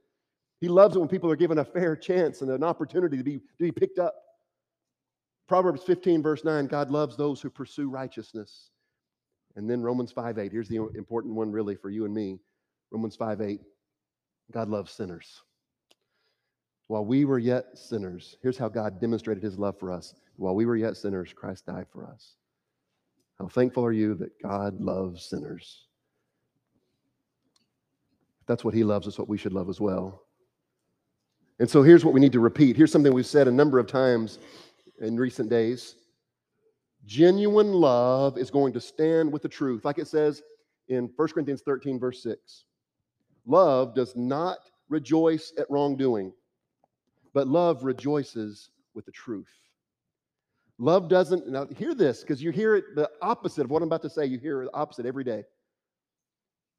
He 0.61 0.68
loves 0.68 0.97
it 0.97 0.99
when 0.99 1.09
people 1.09 1.30
are 1.30 1.37
given 1.37 1.59
a 1.59 1.64
fair 1.64 1.95
chance 1.95 2.42
and 2.42 2.50
an 2.50 2.64
opportunity 2.64 3.16
to 3.16 3.23
be, 3.23 3.38
to 3.38 3.64
be 3.64 3.73
picked 3.73 3.99
up. 3.99 4.14
Proverbs 5.47 5.83
15, 5.83 6.23
verse 6.23 6.45
9, 6.45 6.66
God 6.66 6.90
loves 6.90 7.16
those 7.16 7.40
who 7.40 7.49
pursue 7.49 7.88
righteousness. 7.88 8.71
And 9.57 9.68
then 9.68 9.83
Romans 9.83 10.12
5 10.12 10.38
8, 10.38 10.52
here's 10.52 10.68
the 10.68 10.88
important 10.95 11.35
one 11.35 11.50
really 11.50 11.75
for 11.75 11.90
you 11.90 12.04
and 12.04 12.14
me. 12.14 12.38
Romans 12.90 13.16
5 13.16 13.40
8, 13.40 13.61
God 14.52 14.68
loves 14.68 14.92
sinners. 14.92 15.42
While 16.88 17.04
we 17.04 17.25
were 17.25 17.38
yet 17.38 17.78
sinners, 17.78 18.37
here's 18.42 18.59
how 18.59 18.68
God 18.68 19.00
demonstrated 19.00 19.42
his 19.42 19.59
love 19.59 19.78
for 19.78 19.92
us. 19.92 20.14
While 20.37 20.54
we 20.54 20.66
were 20.66 20.76
yet 20.76 20.97
sinners, 20.97 21.33
Christ 21.33 21.66
died 21.66 21.87
for 21.92 22.07
us. 22.07 22.35
How 23.38 23.47
thankful 23.47 23.85
are 23.85 23.92
you 23.92 24.14
that 24.16 24.42
God 24.42 24.80
loves 24.80 25.25
sinners? 25.25 25.87
That's 28.47 28.64
what 28.64 28.75
he 28.75 28.83
loves, 28.83 29.07
it's 29.07 29.18
what 29.18 29.28
we 29.28 29.38
should 29.38 29.52
love 29.52 29.68
as 29.68 29.80
well. 29.80 30.23
And 31.61 31.68
so 31.68 31.83
here's 31.83 32.04
what 32.04 32.14
we 32.14 32.21
need 32.21 32.33
to 32.33 32.40
repeat. 32.40 32.76
Here's 32.76 32.90
something 32.90 33.12
we've 33.12 33.26
said 33.26 33.49
a 33.49 33.52
number 33.52 33.78
of 33.78 33.87
times 33.87 34.38
in 35.00 35.16
recent 35.16 35.50
days. 35.50 35.97
Genuine 37.04 37.73
love 37.73 38.38
is 38.38 38.50
going 38.50 38.73
to 38.73 38.80
stand 38.80 39.33
with 39.33 39.42
the 39.42 39.49
truth, 39.49 39.85
like 39.85 39.99
it 39.99 40.09
says 40.09 40.42
in 40.88 41.11
1 41.16 41.28
Corinthians 41.28 41.62
13, 41.62 41.99
verse 41.99 42.23
6. 42.23 42.64
Love 43.47 43.95
does 43.95 44.16
not 44.16 44.59
rejoice 44.88 45.52
at 45.59 45.71
wrongdoing, 45.71 46.33
but 47.35 47.47
love 47.47 47.85
rejoices 47.85 48.70
with 48.94 49.06
the 49.06 49.12
truth. 49.12 49.52
Love 50.78 51.08
doesn't, 51.08 51.49
now 51.49 51.66
hear 51.76 51.94
this 51.94 52.20
because 52.20 52.42
you 52.42 52.50
hear 52.50 52.76
it 52.76 52.85
the 52.94 53.11
opposite 53.20 53.64
of 53.64 53.70
what 53.70 53.82
I'm 53.82 53.88
about 53.88 54.02
to 54.02 54.11
say. 54.11 54.26
You 54.26 54.38
hear 54.38 54.64
the 54.64 54.75
opposite 54.75 55.06
every 55.06 55.25
day. 55.25 55.44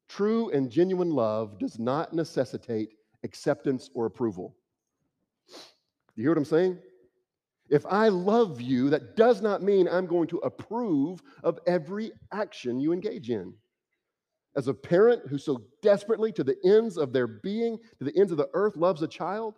True 0.08 0.50
and 0.50 0.70
genuine 0.70 1.10
love 1.10 1.58
does 1.58 1.78
not 1.78 2.12
necessitate 2.12 2.90
acceptance 3.22 3.90
or 3.94 4.06
approval. 4.06 4.56
You 6.16 6.24
hear 6.24 6.30
what 6.30 6.38
I'm 6.38 6.44
saying? 6.44 6.78
If 7.68 7.86
I 7.86 8.08
love 8.08 8.60
you, 8.60 8.90
that 8.90 9.16
does 9.16 9.40
not 9.40 9.62
mean 9.62 9.86
I'm 9.86 10.06
going 10.06 10.26
to 10.28 10.38
approve 10.38 11.22
of 11.44 11.60
every 11.66 12.10
action 12.32 12.80
you 12.80 12.92
engage 12.92 13.30
in. 13.30 13.54
As 14.56 14.66
a 14.66 14.74
parent 14.74 15.28
who 15.28 15.38
so 15.38 15.62
desperately, 15.80 16.32
to 16.32 16.42
the 16.42 16.56
ends 16.64 16.96
of 16.96 17.12
their 17.12 17.28
being, 17.28 17.78
to 17.98 18.04
the 18.04 18.16
ends 18.18 18.32
of 18.32 18.38
the 18.38 18.50
earth, 18.54 18.76
loves 18.76 19.02
a 19.02 19.08
child, 19.08 19.54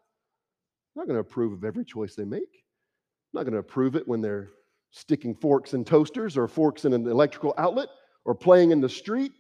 I'm 0.95 1.01
not 1.01 1.07
going 1.07 1.17
to 1.17 1.21
approve 1.21 1.53
of 1.53 1.65
every 1.65 1.85
choice 1.85 2.15
they 2.15 2.25
make. 2.25 2.43
I'm 2.43 3.39
not 3.39 3.43
going 3.45 3.55
to 3.55 3.59
approve 3.59 3.97
it 3.97 4.07
when 4.07 4.21
they're 4.21 4.51
sticking 4.91 5.35
forks 5.35 5.73
in 5.73 5.85
toasters 5.85 6.37
or 6.37 6.47
forks 6.47 6.85
in 6.85 6.93
an 6.93 7.07
electrical 7.07 7.55
outlet 7.57 7.89
or 8.25 8.35
playing 8.35 8.73
in 8.73 8.81
the 8.81 8.89
street, 8.89 9.33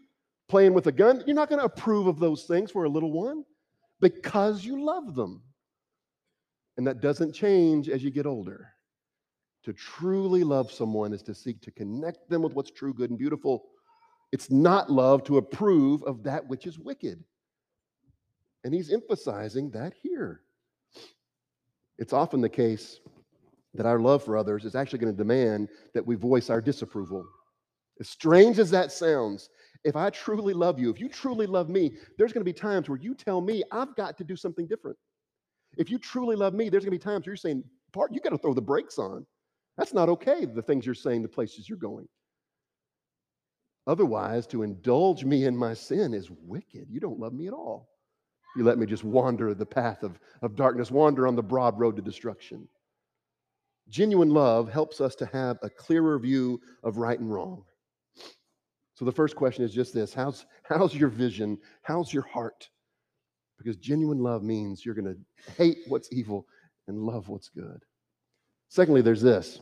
playing 0.49 0.73
with 0.73 0.87
a 0.87 0.93
gun. 0.93 1.23
You're 1.27 1.37
not 1.37 1.51
going 1.51 1.59
to 1.59 1.67
approve 1.67 2.07
of 2.07 2.19
those 2.19 2.45
things 2.45 2.71
for 2.71 2.85
a 2.85 2.89
little 2.89 3.13
one 3.13 3.45
because 4.01 4.65
you 4.65 4.83
love 4.83 5.15
them. 5.15 5.43
And 6.79 6.87
that 6.87 7.03
doesn't 7.03 7.35
change 7.35 7.91
as 7.91 8.03
you 8.03 8.11
get 8.11 8.27
older. 8.27 8.69
To 9.65 9.75
truly 9.75 10.43
love 10.43 10.73
someone 10.73 11.13
is 11.13 11.23
to 11.25 11.35
seek 11.35 11.61
to 11.63 11.71
connect 11.71 12.29
them 12.29 12.43
with 12.43 12.55
what's 12.55 12.71
true, 12.71 12.95
good, 12.95 13.11
and 13.11 13.19
beautiful. 13.19 13.67
It's 14.33 14.51
not 14.51 14.91
love 14.91 15.23
to 15.25 15.37
approve 15.37 16.03
of 16.05 16.23
that 16.25 16.49
which 16.49 16.67
is 16.67 16.79
wicked. 16.79 17.23
And 18.65 18.73
he's 18.73 18.91
emphasizing 18.91 19.71
that 19.73 19.93
here. 20.03 20.41
It's 22.03 22.13
often 22.13 22.41
the 22.41 22.49
case 22.49 22.99
that 23.75 23.87
our 23.87 24.01
love 24.01 24.25
for 24.25 24.37
others 24.37 24.65
is 24.65 24.75
actually 24.75 24.99
going 24.99 25.13
to 25.13 25.17
demand 25.17 25.69
that 25.95 26.05
we 26.05 26.17
voice 26.17 26.51
our 26.51 26.61
disapproval. 26.61 27.25
As 28.01 28.09
strange 28.09 28.59
as 28.59 28.73
that 28.73 28.91
sounds, 28.91 29.51
if 29.85 29.95
I 29.95 30.11
truly 30.11 30.53
love 30.53 30.81
you, 30.81 30.91
if 30.91 30.99
you 30.99 31.09
truly 31.09 31.47
love 31.47 31.69
me, 31.69 31.93
there's 32.19 32.33
going 32.33 32.41
to 32.41 32.53
be 32.53 32.53
times 32.53 32.89
where 32.89 32.99
you 32.99 33.15
tell 33.15 33.41
me 33.41 33.63
I've 33.71 33.95
got 33.95 34.19
to 34.19 34.25
do 34.25 34.35
something 34.35 34.67
different. 34.67 34.99
If 35.79 35.93
you 35.93 35.99
truly 35.99 36.35
love 36.35 36.55
me, 36.55 36.69
there's 36.69 36.83
going 36.85 36.91
to 36.91 36.99
be 36.99 37.11
times 37.11 37.25
where 37.25 37.35
you're 37.35 37.37
saying, 37.37 37.63
"Bart, 37.93 38.13
you 38.13 38.21
got 38.21 38.31
to 38.31 38.39
throw 38.39 38.53
the 38.53 38.61
brakes 38.61 38.99
on. 38.99 39.25
That's 39.79 39.95
not 39.95 40.09
okay, 40.09 40.45
the 40.45 40.61
things 40.61 40.85
you're 40.85 40.97
saying, 40.97 41.23
the 41.23 41.29
places 41.29 41.69
you're 41.69 41.79
going. 41.79 42.09
Otherwise, 43.87 44.49
to 44.49 44.65
indulge 44.65 45.25
me 45.25 45.45
in 45.45 45.57
my 45.57 45.73
sin 45.73 46.15
is 46.15 46.33
wicked. 46.33 46.89
You 46.91 46.99
don't 46.99 47.21
love 47.21 47.33
me 47.33 47.47
at 47.47 47.53
all. 47.53 47.92
You 48.57 48.65
let 48.65 48.79
me 48.79 48.87
just 48.87 49.05
wander 49.05 49.55
the 49.55 49.67
path 49.67 50.03
of, 50.03 50.19
of 50.43 50.57
darkness, 50.57 50.91
wander 50.91 51.27
on 51.27 51.37
the 51.37 51.43
broad 51.43 51.79
road 51.79 51.97
to 51.97 52.03
destruction. 52.03 52.69
Genuine 53.89 54.31
love 54.31 54.71
helps 54.71 55.01
us 55.01 55.15
to 55.17 55.27
have 55.27 55.59
a 55.63 55.71
clearer 55.71 56.19
view 56.19 56.61
of 56.83 56.99
right 56.99 57.19
and 57.19 57.33
wrong. 57.33 57.65
So 58.95 59.05
the 59.05 59.13
first 59.13 59.37
question 59.37 59.65
is 59.65 59.73
just 59.73 59.95
this 59.95 60.13
how's, 60.15 60.47
how's 60.65 60.95
your 60.95 61.09
vision? 61.09 61.59
How's 61.83 62.13
your 62.13 62.23
heart? 62.25 62.69
Because 63.59 63.77
genuine 63.77 64.19
love 64.19 64.43
means 64.43 64.85
you're 64.85 64.95
going 64.95 65.15
to 65.15 65.53
hate 65.57 65.79
what's 65.89 66.13
evil 66.13 66.47
and 66.89 66.99
love 66.99 67.29
what's 67.29 67.49
good. 67.49 67.83
Secondly, 68.69 69.03
there's 69.03 69.23
this 69.23 69.61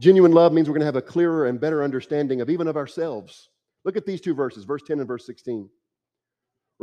genuine 0.00 0.32
love 0.32 0.52
means 0.52 0.68
we're 0.68 0.74
going 0.74 0.80
to 0.80 0.86
have 0.86 0.96
a 0.96 1.02
clearer 1.02 1.46
and 1.46 1.60
better 1.60 1.82
understanding 1.82 2.40
of 2.40 2.50
even 2.50 2.66
of 2.66 2.76
ourselves. 2.76 3.50
Look 3.84 3.96
at 3.96 4.06
these 4.06 4.20
two 4.20 4.34
verses, 4.34 4.64
verse 4.64 4.82
10 4.86 4.98
and 4.98 5.08
verse 5.08 5.26
16. 5.26 5.68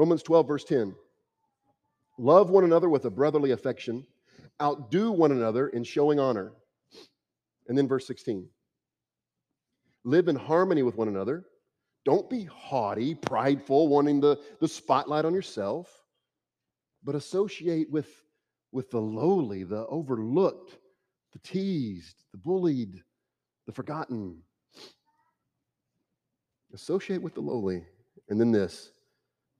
Romans 0.01 0.23
12, 0.23 0.47
verse 0.47 0.63
10. 0.63 0.95
Love 2.17 2.49
one 2.49 2.63
another 2.63 2.89
with 2.89 3.05
a 3.05 3.09
brotherly 3.11 3.51
affection, 3.51 4.03
outdo 4.59 5.11
one 5.11 5.31
another 5.31 5.67
in 5.67 5.83
showing 5.83 6.19
honor. 6.19 6.53
And 7.67 7.77
then 7.77 7.87
verse 7.87 8.07
16. 8.07 8.49
Live 10.03 10.27
in 10.27 10.35
harmony 10.35 10.81
with 10.81 10.95
one 10.95 11.07
another. 11.07 11.45
Don't 12.03 12.27
be 12.31 12.45
haughty, 12.45 13.13
prideful, 13.13 13.89
wanting 13.89 14.19
the, 14.19 14.39
the 14.59 14.67
spotlight 14.67 15.23
on 15.23 15.35
yourself, 15.35 15.87
but 17.03 17.13
associate 17.13 17.91
with, 17.91 18.09
with 18.71 18.89
the 18.89 18.99
lowly, 18.99 19.63
the 19.63 19.85
overlooked, 19.85 20.79
the 21.31 21.39
teased, 21.47 22.23
the 22.31 22.39
bullied, 22.39 23.03
the 23.67 23.71
forgotten. 23.71 24.41
Associate 26.73 27.21
with 27.21 27.35
the 27.35 27.41
lowly. 27.41 27.85
And 28.29 28.41
then 28.41 28.51
this 28.51 28.93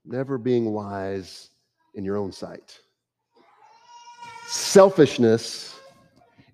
never 0.04 0.38
being 0.38 0.72
wise 0.72 1.50
in 1.94 2.04
your 2.04 2.16
own 2.16 2.32
sight. 2.32 2.78
Selfishness 4.46 5.80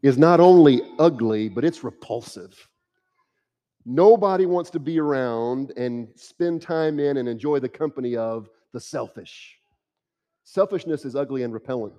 is 0.02 0.18
not 0.18 0.40
only 0.40 0.82
ugly, 0.98 1.48
but 1.48 1.64
it's 1.64 1.82
repulsive. 1.82 2.68
Nobody 3.84 4.46
wants 4.46 4.70
to 4.70 4.78
be 4.78 5.00
around 5.00 5.72
and 5.76 6.08
spend 6.14 6.62
time 6.62 7.00
in 7.00 7.16
and 7.16 7.28
enjoy 7.28 7.58
the 7.58 7.68
company 7.68 8.16
of 8.16 8.48
the 8.72 8.80
selfish. 8.80 9.56
Selfishness 10.44 11.04
is 11.04 11.16
ugly 11.16 11.42
and 11.42 11.52
repellent, 11.52 11.94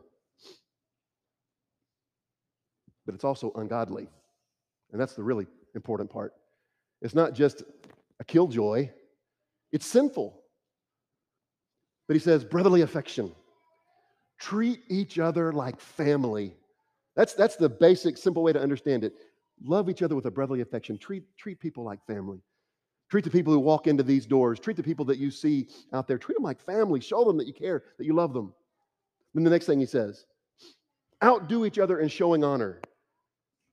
but 3.06 3.16
it's 3.16 3.24
also 3.24 3.52
ungodly. 3.56 4.08
And 4.92 5.02
that's 5.02 5.14
the 5.14 5.24
really 5.24 5.48
important 5.76 6.10
part. 6.10 6.34
It's 7.02 7.16
not 7.16 7.34
just 7.34 7.64
a 8.20 8.24
killjoy, 8.24 8.90
it's 9.72 9.86
sinful. 9.86 10.39
But 12.10 12.16
he 12.16 12.20
says, 12.20 12.44
brotherly 12.44 12.82
affection. 12.82 13.32
Treat 14.40 14.82
each 14.90 15.20
other 15.20 15.54
like 15.54 15.80
family. 15.80 16.56
That's, 17.16 17.36
that's 17.36 17.56
the 17.56 17.70
basic, 17.70 18.18
simple 18.18 18.42
way 18.42 18.52
to 18.52 18.60
understand 18.60 19.04
it. 19.04 19.14
Love 19.64 19.92
each 19.92 20.02
other 20.02 20.16
with 20.16 20.26
a 20.26 20.32
brotherly 20.32 20.62
affection. 20.62 20.98
Treat, 20.98 21.22
treat 21.38 21.60
people 21.60 21.84
like 21.84 22.04
family. 22.08 22.42
Treat 23.12 23.26
the 23.26 23.30
people 23.30 23.54
who 23.54 23.60
walk 23.60 23.86
into 23.86 24.02
these 24.02 24.26
doors. 24.26 24.60
Treat 24.60 24.76
the 24.76 24.82
people 24.82 25.06
that 25.06 25.20
you 25.20 25.30
see 25.30 25.68
out 25.94 26.08
there. 26.08 26.18
Treat 26.18 26.34
them 26.34 26.44
like 26.44 26.60
family. 26.60 27.00
Show 27.00 27.24
them 27.26 27.38
that 27.38 27.46
you 27.46 27.54
care, 27.54 27.84
that 28.00 28.06
you 28.06 28.16
love 28.16 28.34
them. 28.34 28.56
Then 29.36 29.44
the 29.44 29.52
next 29.52 29.68
thing 29.68 29.80
he 29.80 29.86
says 29.86 30.26
outdo 31.24 31.64
each 31.64 31.78
other 31.78 32.00
in 32.00 32.08
showing 32.08 32.44
honor. 32.44 32.82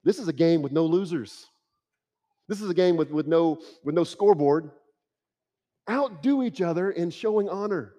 This 0.05 0.19
is 0.19 0.29
a 0.29 0.33
game 0.35 0.61
with 0.61 0.73
no 0.73 0.85
losers. 0.85 1.47
This 2.49 2.61
is 2.61 2.69
a 2.69 2.75
game 2.75 2.99
with, 2.99 3.11
with, 3.11 3.27
no, 3.27 3.63
with 3.83 3.95
no 3.95 4.05
scoreboard. 4.05 4.73
Outdo 5.89 6.43
each 6.43 6.61
other 6.61 6.91
in 6.91 7.09
showing 7.09 7.49
honor. 7.49 7.96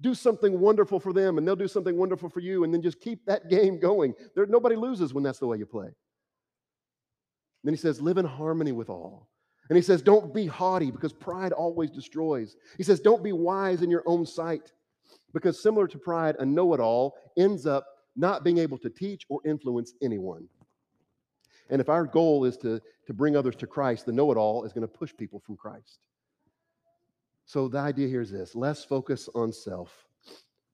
Do 0.00 0.14
something 0.14 0.58
wonderful 0.58 0.98
for 0.98 1.12
them, 1.12 1.38
and 1.38 1.46
they'll 1.46 1.56
do 1.56 1.68
something 1.68 1.96
wonderful 1.96 2.30
for 2.30 2.40
you, 2.40 2.64
and 2.64 2.72
then 2.72 2.82
just 2.82 3.00
keep 3.00 3.24
that 3.26 3.48
game 3.50 3.78
going. 3.78 4.14
There, 4.34 4.46
nobody 4.46 4.76
loses 4.76 5.12
when 5.12 5.24
that's 5.24 5.38
the 5.38 5.46
way 5.46 5.58
you 5.58 5.66
play. 5.66 5.88
Then 7.64 7.74
he 7.74 7.78
says, 7.78 8.00
live 8.00 8.18
in 8.18 8.24
harmony 8.24 8.72
with 8.72 8.88
all. 8.88 9.28
And 9.68 9.76
he 9.76 9.82
says, 9.82 10.02
don't 10.02 10.34
be 10.34 10.46
haughty 10.46 10.90
because 10.90 11.12
pride 11.12 11.52
always 11.52 11.90
destroys. 11.90 12.56
He 12.76 12.82
says, 12.82 12.98
don't 12.98 13.22
be 13.22 13.32
wise 13.32 13.82
in 13.82 13.90
your 13.90 14.02
own 14.06 14.26
sight 14.26 14.72
because 15.32 15.62
similar 15.62 15.86
to 15.88 15.98
pride, 15.98 16.36
a 16.38 16.44
know 16.44 16.74
it 16.74 16.80
all 16.80 17.14
ends 17.36 17.66
up 17.66 17.86
not 18.16 18.42
being 18.42 18.58
able 18.58 18.78
to 18.78 18.90
teach 18.90 19.24
or 19.28 19.40
influence 19.44 19.94
anyone. 20.02 20.48
And 21.68 21.80
if 21.80 21.88
our 21.88 22.04
goal 22.04 22.44
is 22.44 22.56
to, 22.58 22.80
to 23.06 23.14
bring 23.14 23.36
others 23.36 23.54
to 23.56 23.66
Christ, 23.66 24.06
the 24.06 24.12
know 24.12 24.32
it 24.32 24.36
all 24.36 24.64
is 24.64 24.72
going 24.72 24.82
to 24.82 24.88
push 24.88 25.14
people 25.16 25.38
from 25.38 25.56
Christ. 25.56 26.00
So 27.50 27.66
the 27.66 27.78
idea 27.78 28.06
here 28.06 28.20
is 28.20 28.30
this 28.30 28.54
less 28.54 28.84
focus 28.84 29.28
on 29.34 29.52
self, 29.52 30.06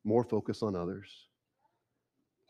more 0.04 0.22
focus 0.22 0.62
on 0.62 0.76
others. 0.76 1.08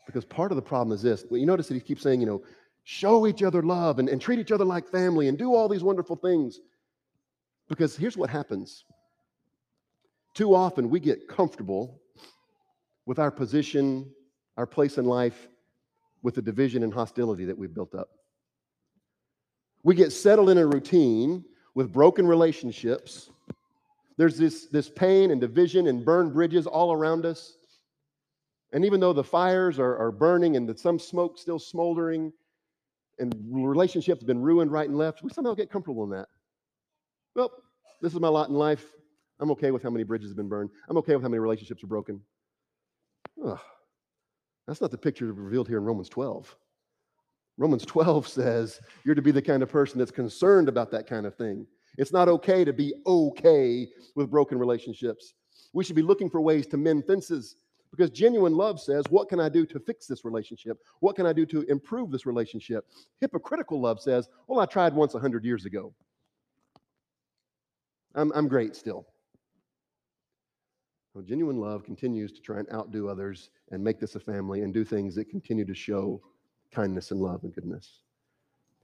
Because 0.05 0.25
part 0.25 0.51
of 0.51 0.57
the 0.57 0.61
problem 0.61 0.93
is 0.93 1.01
this. 1.01 1.23
You 1.31 1.45
notice 1.45 1.69
that 1.69 1.75
he 1.75 1.79
keeps 1.79 2.01
saying, 2.01 2.19
you 2.19 2.27
know, 2.27 2.43
show 2.83 3.25
each 3.25 3.41
other 3.41 3.61
love 3.61 3.99
and, 3.99 4.09
and 4.09 4.19
treat 4.21 4.37
each 4.37 4.51
other 4.51 4.65
like 4.65 4.85
family 4.85 5.29
and 5.29 5.37
do 5.37 5.55
all 5.55 5.69
these 5.69 5.81
wonderful 5.81 6.17
things. 6.17 6.59
Because 7.69 7.95
here's 7.95 8.17
what 8.17 8.29
happens 8.29 8.83
too 10.33 10.53
often 10.53 10.89
we 10.89 10.99
get 10.99 11.29
comfortable 11.29 12.01
with 13.05 13.19
our 13.19 13.31
position, 13.31 14.11
our 14.57 14.67
place 14.67 14.97
in 14.97 15.05
life, 15.05 15.47
with 16.21 16.35
the 16.35 16.41
division 16.41 16.83
and 16.83 16.93
hostility 16.93 17.45
that 17.45 17.57
we've 17.57 17.73
built 17.73 17.95
up. 17.95 18.09
We 19.83 19.95
get 19.95 20.11
settled 20.11 20.49
in 20.49 20.57
a 20.57 20.65
routine 20.65 21.45
with 21.75 21.93
broken 21.93 22.27
relationships. 22.27 23.29
There's 24.17 24.37
this, 24.37 24.67
this 24.67 24.89
pain 24.89 25.31
and 25.31 25.39
division 25.39 25.87
and 25.87 26.03
burned 26.03 26.33
bridges 26.33 26.65
all 26.65 26.91
around 26.91 27.25
us. 27.25 27.57
And 28.73 28.83
even 28.83 28.99
though 28.99 29.13
the 29.13 29.23
fires 29.23 29.79
are, 29.79 29.97
are 29.97 30.11
burning 30.11 30.57
and 30.57 30.67
that 30.67 30.79
some 30.79 30.99
smoke 30.99 31.37
still 31.37 31.59
smoldering, 31.59 32.33
and 33.19 33.33
relationships 33.49 34.21
have 34.21 34.27
been 34.27 34.41
ruined 34.41 34.71
right 34.71 34.87
and 34.87 34.97
left, 34.97 35.23
we 35.23 35.29
somehow 35.31 35.53
get 35.53 35.71
comfortable 35.71 36.03
in 36.03 36.09
that. 36.11 36.27
Well, 37.35 37.51
this 38.01 38.13
is 38.13 38.19
my 38.19 38.27
lot 38.27 38.49
in 38.49 38.55
life. 38.55 38.85
I'm 39.39 39.51
okay 39.51 39.71
with 39.71 39.83
how 39.83 39.89
many 39.89 40.03
bridges 40.03 40.29
have 40.29 40.37
been 40.37 40.49
burned. 40.49 40.69
I'm 40.89 40.97
okay 40.97 41.15
with 41.15 41.23
how 41.23 41.29
many 41.29 41.39
relationships 41.39 41.83
are 41.83 41.87
broken. 41.87 42.21
Ugh, 43.45 43.59
That's 44.67 44.81
not 44.81 44.91
the 44.91 44.97
picture 44.97 45.31
revealed 45.31 45.67
here 45.67 45.77
in 45.77 45.83
Romans 45.83 46.09
12. 46.09 46.55
Romans 47.57 47.85
12 47.85 48.27
says 48.27 48.79
you're 49.03 49.15
to 49.15 49.21
be 49.21 49.31
the 49.31 49.41
kind 49.41 49.63
of 49.63 49.69
person 49.69 49.99
that's 49.99 50.11
concerned 50.11 50.69
about 50.69 50.91
that 50.91 51.07
kind 51.07 51.25
of 51.25 51.35
thing. 51.35 51.65
It's 51.97 52.13
not 52.13 52.29
okay 52.29 52.63
to 52.63 52.73
be 52.73 52.93
okay 53.05 53.87
with 54.15 54.29
broken 54.29 54.59
relationships. 54.59 55.33
We 55.73 55.83
should 55.83 55.95
be 55.95 56.01
looking 56.01 56.29
for 56.29 56.41
ways 56.41 56.67
to 56.67 56.77
mend 56.77 57.05
fences 57.05 57.55
because 57.91 58.09
genuine 58.09 58.55
love 58.55 58.79
says, 58.79 59.05
What 59.09 59.29
can 59.29 59.39
I 59.39 59.49
do 59.49 59.65
to 59.65 59.79
fix 59.79 60.07
this 60.07 60.25
relationship? 60.25 60.77
What 60.99 61.15
can 61.15 61.25
I 61.25 61.33
do 61.33 61.45
to 61.47 61.61
improve 61.63 62.11
this 62.11 62.25
relationship? 62.25 62.85
Hypocritical 63.21 63.81
love 63.81 63.99
says, 63.99 64.29
Well, 64.47 64.59
I 64.59 64.65
tried 64.65 64.93
once 64.93 65.13
100 65.13 65.43
years 65.43 65.65
ago. 65.65 65.93
I'm, 68.15 68.31
I'm 68.33 68.47
great 68.47 68.75
still. 68.75 69.07
Well, 71.13 71.23
genuine 71.23 71.57
love 71.57 71.83
continues 71.83 72.31
to 72.33 72.41
try 72.41 72.59
and 72.59 72.71
outdo 72.71 73.09
others 73.09 73.49
and 73.71 73.83
make 73.83 73.99
this 73.99 74.15
a 74.15 74.19
family 74.19 74.61
and 74.61 74.73
do 74.73 74.85
things 74.85 75.15
that 75.15 75.29
continue 75.29 75.65
to 75.65 75.73
show 75.73 76.21
kindness 76.71 77.11
and 77.11 77.19
love 77.19 77.43
and 77.43 77.53
goodness. 77.53 78.01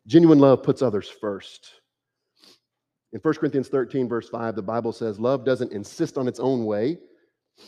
Genuine 0.07 0.39
love 0.39 0.63
puts 0.63 0.81
others 0.81 1.07
first. 1.07 1.82
In 3.13 3.19
1 3.19 3.33
Corinthians 3.35 3.67
13, 3.67 4.09
verse 4.09 4.27
5, 4.27 4.55
the 4.55 4.61
Bible 4.61 4.91
says, 4.91 5.19
Love 5.19 5.45
doesn't 5.45 5.71
insist 5.71 6.17
on 6.17 6.27
its 6.27 6.39
own 6.39 6.65
way. 6.65 6.97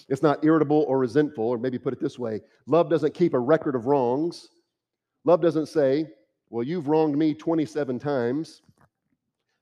It's 0.09 0.23
not 0.23 0.43
irritable 0.43 0.83
or 0.87 0.97
resentful, 0.97 1.45
or 1.45 1.59
maybe 1.59 1.77
put 1.77 1.93
it 1.93 1.99
this 1.99 2.17
way 2.17 2.41
love 2.65 2.89
doesn't 2.89 3.13
keep 3.13 3.35
a 3.35 3.39
record 3.39 3.75
of 3.75 3.85
wrongs. 3.85 4.49
Love 5.23 5.41
doesn't 5.41 5.67
say, 5.67 6.07
Well, 6.49 6.63
you've 6.63 6.87
wronged 6.87 7.15
me 7.15 7.35
27 7.35 7.99
times. 7.99 8.63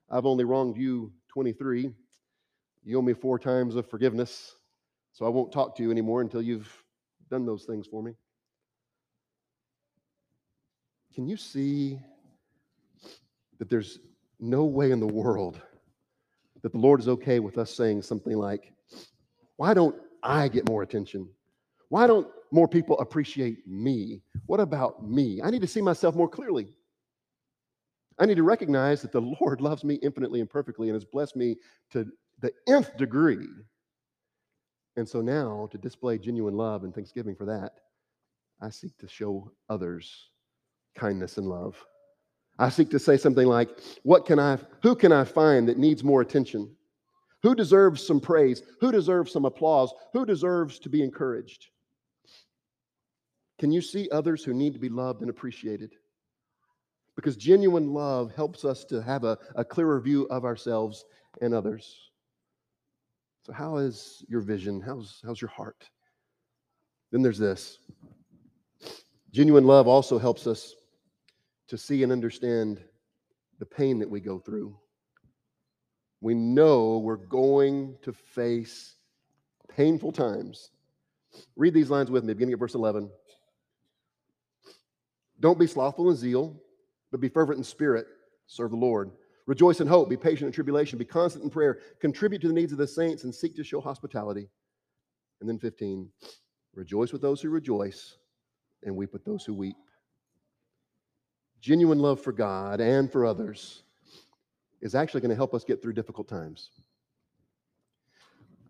I've 0.10 0.26
only 0.26 0.46
wronged 0.46 0.78
you 0.78 1.12
23. 1.28 1.92
You 2.86 2.98
owe 2.98 3.02
me 3.02 3.14
four 3.14 3.38
times 3.38 3.76
of 3.76 3.90
forgiveness, 3.90 4.56
so 5.12 5.26
I 5.26 5.30
won't 5.30 5.52
talk 5.52 5.76
to 5.78 5.84
you 5.84 5.92
anymore 5.92 6.22
until 6.22 6.42
you've 6.42 6.72
done 7.30 7.46
those 7.46 7.66
things 7.66 7.88
for 7.88 8.02
me. 8.02 8.14
Can 11.14 11.28
you 11.28 11.36
see 11.36 12.00
that 13.60 13.70
there's 13.70 14.00
no 14.40 14.64
way 14.64 14.92
in 14.92 15.00
the 15.00 15.08
world 15.08 15.62
that 16.64 16.72
the 16.72 16.80
Lord 16.80 17.00
is 17.00 17.08
okay 17.08 17.40
with 17.40 17.58
us 17.58 17.76
saying 17.76 18.02
something 18.02 18.38
like, 18.38 18.74
Why 19.58 19.74
don't 19.74 19.96
I 20.24 20.48
get 20.48 20.68
more 20.68 20.82
attention? 20.82 21.30
Why 21.90 22.08
don't 22.08 22.28
more 22.52 22.68
people 22.68 22.98
appreciate 23.00 23.68
me? 23.68 24.24
What 24.48 24.60
about 24.60 25.08
me? 25.08 25.42
I 25.44 25.52
need 25.52 25.62
to 25.62 25.68
see 25.68 25.82
myself 25.82 26.16
more 26.16 26.30
clearly. 26.30 26.68
I 28.18 28.26
need 28.26 28.38
to 28.38 28.44
recognize 28.44 29.02
that 29.02 29.12
the 29.12 29.22
Lord 29.42 29.62
loves 29.62 29.84
me 29.84 29.96
infinitely 29.96 30.40
and 30.40 30.50
perfectly 30.50 30.88
and 30.90 30.96
has 30.96 31.06
blessed 31.06 31.36
me 31.36 31.58
to 31.92 32.08
the 32.40 32.52
nth 32.68 32.96
degree. 32.98 33.48
And 34.96 35.08
so 35.08 35.22
now, 35.22 35.68
to 35.72 35.78
display 35.78 36.18
genuine 36.18 36.56
love 36.56 36.84
and 36.84 36.94
thanksgiving 36.94 37.36
for 37.36 37.46
that, 37.46 37.74
I 38.62 38.70
seek 38.70 38.98
to 39.00 39.08
show 39.08 39.52
others 39.70 40.30
kindness 40.96 41.38
and 41.38 41.48
love. 41.48 41.84
I 42.60 42.70
seek 42.70 42.90
to 42.92 43.00
say 43.00 43.18
something 43.18 43.48
like, 43.48 43.70
what 44.04 44.26
can 44.26 44.40
I, 44.40 44.60
who 44.82 44.96
can 44.96 45.12
I 45.12 45.24
find 45.24 45.68
that 45.68 45.78
needs 45.78 46.04
more 46.04 46.22
attention? 46.22 46.76
Who 47.42 47.56
deserves 47.56 48.06
some 48.06 48.20
praise? 48.20 48.62
Who 48.80 48.92
deserves 48.92 49.32
some 49.32 49.46
applause? 49.46 49.94
Who 50.14 50.26
deserves 50.26 50.80
to 50.80 50.90
be 50.90 51.04
encouraged? 51.04 51.68
Can 53.60 53.72
you 53.72 53.82
see 53.82 54.10
others 54.12 54.44
who 54.44 54.54
need 54.54 54.74
to 54.74 54.80
be 54.80 54.90
loved 54.90 55.22
and 55.22 55.30
appreciated? 55.30 55.94
Because 57.16 57.36
genuine 57.36 57.94
love 57.94 58.34
helps 58.36 58.66
us 58.66 58.84
to 58.86 59.02
have 59.02 59.24
a, 59.24 59.38
a 59.56 59.66
clearer 59.66 60.00
view 60.00 60.26
of 60.26 60.46
ourselves 60.46 61.06
and 61.42 61.54
others. 61.54 62.12
So, 63.46 63.54
how 63.54 63.78
is 63.78 64.24
your 64.30 64.42
vision? 64.42 64.82
How's, 64.82 65.22
how's 65.26 65.42
your 65.42 65.50
heart? 65.50 65.90
Then 67.12 67.22
there's 67.22 67.38
this 67.38 67.80
genuine 69.32 69.66
love 69.66 69.88
also 69.88 70.18
helps 70.18 70.48
us 70.48 70.76
to 71.68 71.78
see 71.78 72.04
and 72.04 72.12
understand 72.12 72.84
the 73.60 73.66
pain 73.66 74.00
that 74.00 74.10
we 74.10 74.20
go 74.20 74.40
through. 74.40 74.78
We 76.22 76.34
know 76.34 77.00
we're 77.00 77.18
going 77.18 77.98
to 78.04 78.14
face 78.14 78.96
painful 79.76 80.12
times. 80.12 80.72
Read 81.56 81.74
these 81.74 81.90
lines 81.90 82.12
with 82.12 82.24
me, 82.24 82.34
beginning 82.34 82.54
at 82.54 82.60
verse 82.60 82.76
11. 82.76 83.10
Don't 85.40 85.60
be 85.60 85.68
slothful 85.68 86.10
in 86.10 86.16
zeal, 86.16 86.56
but 87.12 87.20
be 87.20 87.30
fervent 87.30 87.58
in 87.58 87.64
spirit. 87.64 88.06
Serve 88.48 88.72
the 88.72 88.78
Lord. 88.78 89.12
Rejoice 89.46 89.82
in 89.82 89.88
hope. 89.88 90.10
Be 90.10 90.16
patient 90.16 90.48
in 90.48 90.54
tribulation. 90.54 90.98
Be 90.98 91.06
constant 91.06 91.44
in 91.44 91.50
prayer. 91.50 91.80
Contribute 92.00 92.42
to 92.42 92.48
the 92.48 92.54
needs 92.54 92.72
of 92.72 92.78
the 92.78 92.88
saints 92.88 93.26
and 93.26 93.36
seek 93.36 93.56
to 93.56 93.64
show 93.64 93.82
hospitality. 93.82 94.48
And 95.42 95.50
then 95.50 95.60
15. 95.60 96.10
Rejoice 96.76 97.12
with 97.12 97.22
those 97.22 97.42
who 97.42 97.50
rejoice 97.50 98.16
and 98.84 98.96
weep 98.96 99.12
with 99.12 99.26
those 99.26 99.44
who 99.44 99.54
weep 99.54 99.76
genuine 101.64 101.98
love 101.98 102.20
for 102.20 102.34
God 102.34 102.82
and 102.82 103.10
for 103.10 103.26
others 103.26 103.84
is 104.82 104.96
actually 104.96 105.22
going 105.22 105.30
to 105.30 105.36
help 105.36 105.54
us 105.54 105.64
get 105.64 105.82
through 105.82 105.94
difficult 105.94 106.28
times. 106.28 106.72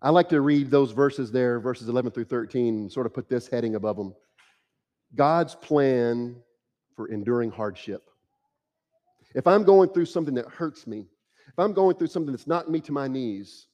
I 0.00 0.10
like 0.10 0.28
to 0.28 0.40
read 0.40 0.70
those 0.70 0.92
verses 0.92 1.32
there, 1.32 1.58
verses 1.58 1.88
11 1.88 2.12
through 2.12 2.26
13, 2.26 2.68
and 2.68 2.92
sort 2.92 3.06
of 3.06 3.12
put 3.12 3.28
this 3.28 3.48
heading 3.48 3.74
above 3.74 3.96
them 3.96 4.14
God's 5.16 5.56
plan 5.56 6.36
for 6.94 7.08
enduring 7.08 7.50
hardship. 7.50 8.10
If 9.34 9.48
I'm 9.48 9.64
going 9.64 9.88
through 9.88 10.06
something 10.06 10.34
that 10.34 10.46
hurts 10.46 10.86
me, 10.86 11.08
if 11.48 11.58
I'm 11.58 11.72
going 11.72 11.96
through 11.96 12.06
something 12.06 12.32
that's 12.32 12.46
knocked 12.46 12.68
me 12.68 12.80
to 12.82 12.92
my 12.92 13.08
knees, 13.08 13.66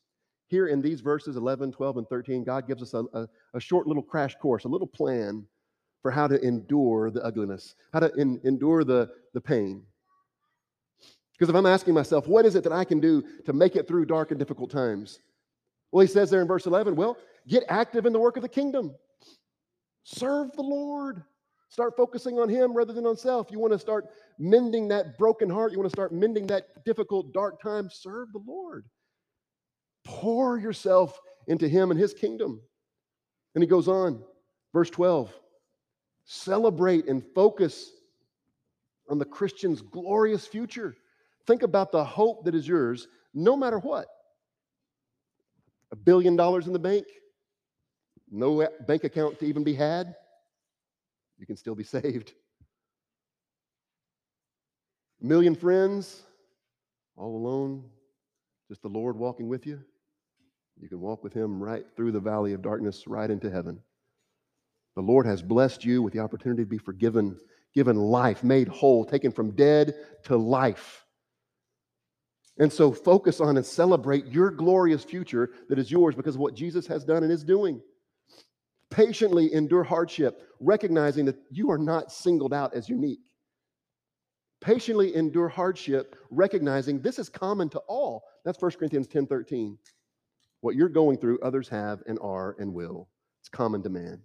here 0.46 0.68
in 0.68 0.80
these 0.80 1.02
verses 1.02 1.36
11, 1.36 1.72
12, 1.72 1.98
and 1.98 2.08
13, 2.08 2.42
God 2.42 2.66
gives 2.66 2.82
us 2.82 2.94
a, 2.94 3.04
a, 3.12 3.28
a 3.52 3.60
short 3.60 3.86
little 3.86 4.02
crash 4.02 4.34
course, 4.36 4.64
a 4.64 4.68
little 4.68 4.86
plan 4.86 5.46
for 6.02 6.10
how 6.10 6.26
to 6.26 6.40
endure 6.44 7.10
the 7.10 7.22
ugliness, 7.24 7.74
how 7.92 8.00
to 8.00 8.12
endure 8.16 8.84
the, 8.84 9.10
the 9.34 9.40
pain. 9.40 9.82
Because 11.32 11.48
if 11.48 11.54
I'm 11.54 11.66
asking 11.66 11.94
myself, 11.94 12.26
what 12.26 12.44
is 12.44 12.54
it 12.54 12.64
that 12.64 12.72
I 12.72 12.84
can 12.84 13.00
do 13.00 13.22
to 13.46 13.52
make 13.52 13.76
it 13.76 13.88
through 13.88 14.06
dark 14.06 14.30
and 14.30 14.38
difficult 14.38 14.70
times? 14.70 15.20
Well, 15.92 16.02
he 16.02 16.12
says 16.12 16.30
there 16.30 16.42
in 16.42 16.46
verse 16.46 16.66
11, 16.66 16.96
well, 16.96 17.16
get 17.48 17.64
active 17.68 18.06
in 18.06 18.12
the 18.12 18.18
work 18.18 18.36
of 18.36 18.42
the 18.42 18.48
kingdom. 18.48 18.94
Serve 20.04 20.52
the 20.52 20.62
Lord. 20.62 21.22
Start 21.68 21.96
focusing 21.96 22.38
on 22.38 22.48
Him 22.48 22.72
rather 22.74 22.92
than 22.92 23.06
on 23.06 23.16
self. 23.16 23.50
You 23.50 23.58
want 23.58 23.72
to 23.72 23.78
start 23.78 24.06
mending 24.38 24.88
that 24.88 25.18
broken 25.18 25.48
heart. 25.48 25.72
You 25.72 25.78
want 25.78 25.90
to 25.90 25.94
start 25.94 26.12
mending 26.12 26.46
that 26.48 26.84
difficult, 26.84 27.32
dark 27.32 27.62
time. 27.62 27.88
Serve 27.90 28.32
the 28.32 28.42
Lord. 28.44 28.86
Pour 30.04 30.58
yourself 30.58 31.18
into 31.46 31.68
Him 31.68 31.90
and 31.90 32.00
His 32.00 32.12
kingdom. 32.12 32.60
And 33.54 33.62
he 33.62 33.68
goes 33.68 33.88
on, 33.88 34.22
verse 34.72 34.90
12 34.90 35.32
Celebrate 36.32 37.08
and 37.08 37.24
focus 37.34 37.90
on 39.08 39.18
the 39.18 39.24
Christian's 39.24 39.82
glorious 39.82 40.46
future. 40.46 40.94
Think 41.44 41.64
about 41.64 41.90
the 41.90 42.04
hope 42.04 42.44
that 42.44 42.54
is 42.54 42.68
yours 42.68 43.08
no 43.34 43.56
matter 43.56 43.80
what. 43.80 44.06
A 45.90 45.96
billion 45.96 46.36
dollars 46.36 46.68
in 46.68 46.72
the 46.72 46.78
bank, 46.78 47.04
no 48.30 48.64
bank 48.86 49.02
account 49.02 49.40
to 49.40 49.44
even 49.44 49.64
be 49.64 49.74
had, 49.74 50.14
you 51.36 51.46
can 51.46 51.56
still 51.56 51.74
be 51.74 51.82
saved. 51.98 52.32
A 55.20 55.26
million 55.26 55.56
friends, 55.56 56.22
all 57.16 57.34
alone, 57.34 57.82
just 58.68 58.82
the 58.82 58.88
Lord 58.88 59.16
walking 59.16 59.48
with 59.48 59.66
you. 59.66 59.80
You 60.80 60.88
can 60.88 61.00
walk 61.00 61.24
with 61.24 61.32
Him 61.32 61.60
right 61.60 61.84
through 61.96 62.12
the 62.12 62.20
valley 62.20 62.52
of 62.52 62.62
darkness, 62.62 63.08
right 63.08 63.28
into 63.28 63.50
heaven. 63.50 63.80
The 64.96 65.02
Lord 65.02 65.26
has 65.26 65.42
blessed 65.42 65.84
you 65.84 66.02
with 66.02 66.12
the 66.12 66.20
opportunity 66.20 66.62
to 66.62 66.68
be 66.68 66.78
forgiven, 66.78 67.38
given 67.74 67.96
life, 67.96 68.42
made 68.42 68.68
whole, 68.68 69.04
taken 69.04 69.30
from 69.30 69.52
dead 69.52 69.94
to 70.24 70.36
life. 70.36 71.04
And 72.58 72.72
so 72.72 72.92
focus 72.92 73.40
on 73.40 73.56
and 73.56 73.64
celebrate 73.64 74.26
your 74.26 74.50
glorious 74.50 75.02
future 75.02 75.50
that 75.68 75.78
is 75.78 75.90
yours 75.90 76.14
because 76.14 76.34
of 76.34 76.40
what 76.40 76.54
Jesus 76.54 76.86
has 76.88 77.04
done 77.04 77.22
and 77.22 77.32
is 77.32 77.44
doing. 77.44 77.80
Patiently 78.90 79.54
endure 79.54 79.84
hardship, 79.84 80.42
recognizing 80.58 81.24
that 81.26 81.38
you 81.50 81.70
are 81.70 81.78
not 81.78 82.12
singled 82.12 82.52
out 82.52 82.74
as 82.74 82.88
unique. 82.88 83.20
Patiently 84.60 85.14
endure 85.14 85.48
hardship, 85.48 86.16
recognizing 86.28 87.00
this 87.00 87.18
is 87.18 87.30
common 87.30 87.70
to 87.70 87.78
all. 87.88 88.24
That's 88.44 88.60
1 88.60 88.72
Corinthians 88.72 89.06
10 89.06 89.26
13. 89.26 89.78
What 90.60 90.74
you're 90.74 90.90
going 90.90 91.16
through, 91.16 91.40
others 91.40 91.68
have 91.68 92.02
and 92.06 92.18
are 92.20 92.56
and 92.58 92.74
will. 92.74 93.08
It's 93.40 93.48
common 93.48 93.82
to 93.84 93.88
man. 93.88 94.20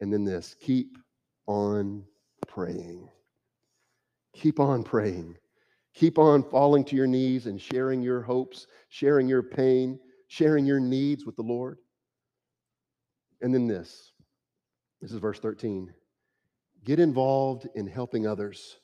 And 0.00 0.12
then 0.12 0.24
this 0.24 0.54
keep 0.60 0.96
on 1.46 2.04
praying. 2.46 3.08
Keep 4.34 4.60
on 4.60 4.82
praying. 4.82 5.36
Keep 5.94 6.18
on 6.18 6.42
falling 6.42 6.84
to 6.84 6.96
your 6.96 7.06
knees 7.06 7.46
and 7.46 7.60
sharing 7.60 8.02
your 8.02 8.22
hopes, 8.22 8.66
sharing 8.88 9.28
your 9.28 9.42
pain, 9.42 9.98
sharing 10.28 10.64
your 10.64 10.80
needs 10.80 11.26
with 11.26 11.36
the 11.36 11.42
Lord. 11.42 11.78
And 13.40 13.52
then 13.52 13.66
this 13.66 14.12
this 15.00 15.12
is 15.12 15.18
verse 15.18 15.38
13. 15.38 15.92
Get 16.84 17.00
involved 17.00 17.68
in 17.74 17.86
helping 17.86 18.26
others. 18.26 18.76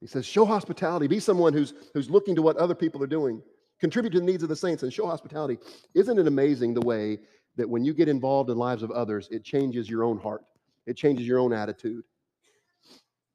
He 0.00 0.06
says, 0.06 0.26
show 0.26 0.44
hospitality. 0.44 1.06
Be 1.06 1.20
someone 1.20 1.52
who's, 1.52 1.72
who's 1.94 2.10
looking 2.10 2.34
to 2.34 2.42
what 2.42 2.56
other 2.56 2.74
people 2.74 3.02
are 3.02 3.06
doing. 3.06 3.42
Contribute 3.80 4.10
to 4.10 4.20
the 4.20 4.26
needs 4.26 4.42
of 4.42 4.48
the 4.48 4.56
saints 4.56 4.82
and 4.82 4.92
show 4.92 5.06
hospitality. 5.06 5.58
Isn't 5.94 6.18
it 6.18 6.26
amazing 6.26 6.74
the 6.74 6.82
way 6.82 7.20
that 7.56 7.68
when 7.68 7.84
you 7.84 7.94
get 7.94 8.08
involved 8.08 8.50
in 8.50 8.56
lives 8.56 8.82
of 8.82 8.90
others, 8.90 9.28
it 9.30 9.44
changes 9.44 9.88
your 9.88 10.04
own 10.04 10.18
heart, 10.18 10.44
it 10.86 10.96
changes 10.96 11.26
your 11.26 11.38
own 11.38 11.52
attitude. 11.52 12.04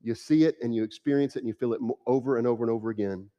You 0.01 0.15
see 0.15 0.45
it 0.45 0.55
and 0.61 0.73
you 0.73 0.83
experience 0.83 1.35
it 1.35 1.39
and 1.39 1.47
you 1.47 1.53
feel 1.53 1.73
it 1.73 1.81
over 2.07 2.37
and 2.37 2.47
over 2.47 2.63
and 2.63 2.71
over 2.71 2.89
again. 2.89 3.29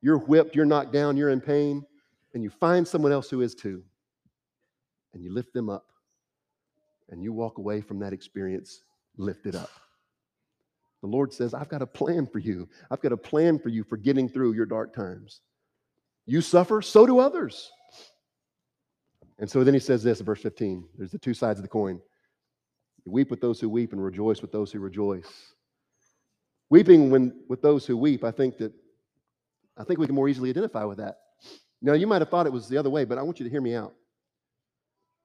You're 0.00 0.18
whipped, 0.18 0.54
you're 0.54 0.64
knocked 0.64 0.92
down, 0.92 1.16
you're 1.16 1.30
in 1.30 1.40
pain, 1.40 1.84
and 2.34 2.42
you 2.42 2.50
find 2.50 2.86
someone 2.86 3.12
else 3.12 3.28
who 3.28 3.40
is 3.40 3.54
too, 3.54 3.82
and 5.14 5.22
you 5.22 5.32
lift 5.32 5.52
them 5.52 5.68
up, 5.68 5.86
and 7.10 7.22
you 7.22 7.32
walk 7.32 7.58
away 7.58 7.80
from 7.80 7.98
that 8.00 8.12
experience 8.12 8.82
lifted 9.16 9.54
up. 9.54 9.70
The 11.02 11.08
Lord 11.08 11.32
says, 11.32 11.54
I've 11.54 11.68
got 11.68 11.82
a 11.82 11.86
plan 11.86 12.26
for 12.26 12.38
you. 12.38 12.68
I've 12.90 13.00
got 13.00 13.12
a 13.12 13.16
plan 13.16 13.58
for 13.58 13.68
you 13.68 13.84
for 13.84 13.96
getting 13.96 14.28
through 14.28 14.54
your 14.54 14.66
dark 14.66 14.94
times. 14.94 15.40
You 16.24 16.40
suffer, 16.40 16.82
so 16.82 17.06
do 17.06 17.18
others. 17.18 17.70
And 19.38 19.50
so 19.50 19.64
then 19.64 19.74
he 19.74 19.80
says 19.80 20.02
this, 20.02 20.20
in 20.20 20.26
verse 20.26 20.40
15. 20.40 20.88
There's 20.96 21.10
the 21.10 21.18
two 21.18 21.34
sides 21.34 21.58
of 21.58 21.62
the 21.62 21.68
coin. 21.68 22.00
You 23.04 23.12
weep 23.12 23.30
with 23.30 23.40
those 23.40 23.60
who 23.60 23.68
weep 23.68 23.92
and 23.92 24.02
rejoice 24.02 24.40
with 24.40 24.52
those 24.52 24.72
who 24.72 24.80
rejoice. 24.80 25.52
Weeping 26.70 27.10
when, 27.10 27.44
with 27.48 27.62
those 27.62 27.86
who 27.86 27.96
weep, 27.96 28.24
I 28.24 28.30
think 28.30 28.56
that 28.58 28.72
I 29.76 29.84
think 29.84 30.00
we 30.00 30.06
can 30.06 30.14
more 30.14 30.28
easily 30.28 30.50
identify 30.50 30.84
with 30.84 30.98
that. 30.98 31.18
Now, 31.82 31.92
you 31.92 32.06
might 32.06 32.22
have 32.22 32.30
thought 32.30 32.46
it 32.46 32.52
was 32.52 32.68
the 32.68 32.78
other 32.78 32.88
way, 32.88 33.04
but 33.04 33.18
I 33.18 33.22
want 33.22 33.38
you 33.38 33.44
to 33.44 33.50
hear 33.50 33.60
me 33.60 33.74
out. 33.74 33.92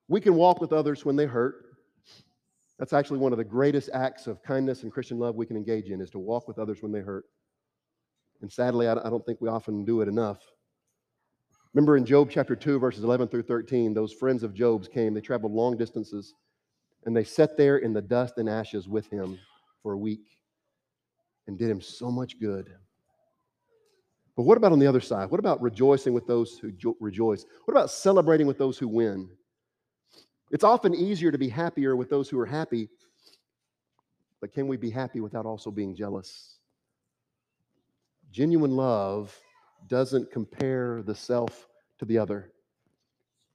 We 0.09 0.19
can 0.19 0.35
walk 0.35 0.59
with 0.59 0.73
others 0.73 1.05
when 1.05 1.15
they 1.15 1.25
hurt. 1.25 1.67
That's 2.77 2.91
actually 2.91 3.19
one 3.19 3.31
of 3.31 3.37
the 3.37 3.45
greatest 3.45 3.89
acts 3.93 4.27
of 4.27 4.43
kindness 4.43 4.83
and 4.83 4.91
Christian 4.91 5.19
love 5.19 5.35
we 5.35 5.45
can 5.45 5.55
engage 5.55 5.89
in 5.89 6.01
is 6.01 6.09
to 6.09 6.19
walk 6.19 6.47
with 6.47 6.59
others 6.59 6.81
when 6.81 6.91
they 6.91 6.99
hurt. 6.99 7.25
And 8.41 8.51
sadly, 8.51 8.87
I 8.87 8.95
don't 8.95 9.25
think 9.25 9.39
we 9.39 9.47
often 9.47 9.85
do 9.85 10.01
it 10.01 10.07
enough. 10.07 10.39
Remember 11.73 11.95
in 11.95 12.05
Job 12.05 12.29
chapter 12.29 12.55
2, 12.55 12.79
verses 12.79 13.03
11 13.03 13.29
through 13.29 13.43
13, 13.43 13.93
those 13.93 14.11
friends 14.11 14.43
of 14.43 14.53
Job's 14.53 14.89
came. 14.89 15.13
They 15.13 15.21
traveled 15.21 15.53
long 15.53 15.77
distances 15.77 16.33
and 17.05 17.15
they 17.15 17.23
sat 17.23 17.55
there 17.57 17.77
in 17.77 17.93
the 17.93 18.01
dust 18.01 18.37
and 18.37 18.49
ashes 18.49 18.89
with 18.89 19.09
him 19.09 19.39
for 19.81 19.93
a 19.93 19.97
week 19.97 20.37
and 21.47 21.57
did 21.57 21.69
him 21.69 21.81
so 21.81 22.11
much 22.11 22.39
good. 22.39 22.73
But 24.35 24.43
what 24.43 24.57
about 24.57 24.71
on 24.71 24.79
the 24.79 24.87
other 24.87 25.01
side? 25.01 25.29
What 25.29 25.39
about 25.39 25.61
rejoicing 25.61 26.13
with 26.13 26.27
those 26.27 26.57
who 26.57 26.71
jo- 26.71 26.97
rejoice? 26.99 27.45
What 27.65 27.73
about 27.73 27.89
celebrating 27.89 28.47
with 28.47 28.57
those 28.57 28.77
who 28.77 28.87
win? 28.87 29.29
It's 30.51 30.63
often 30.63 30.93
easier 30.93 31.31
to 31.31 31.37
be 31.37 31.49
happier 31.49 31.95
with 31.95 32.09
those 32.09 32.29
who 32.29 32.39
are 32.39 32.45
happy, 32.45 32.89
but 34.41 34.51
can 34.51 34.67
we 34.67 34.75
be 34.75 34.89
happy 34.89 35.21
without 35.21 35.45
also 35.45 35.71
being 35.71 35.95
jealous? 35.95 36.57
Genuine 38.31 38.75
love 38.75 39.37
doesn't 39.87 40.31
compare 40.31 41.01
the 41.03 41.15
self 41.15 41.67
to 41.99 42.05
the 42.05 42.17
other. 42.17 42.51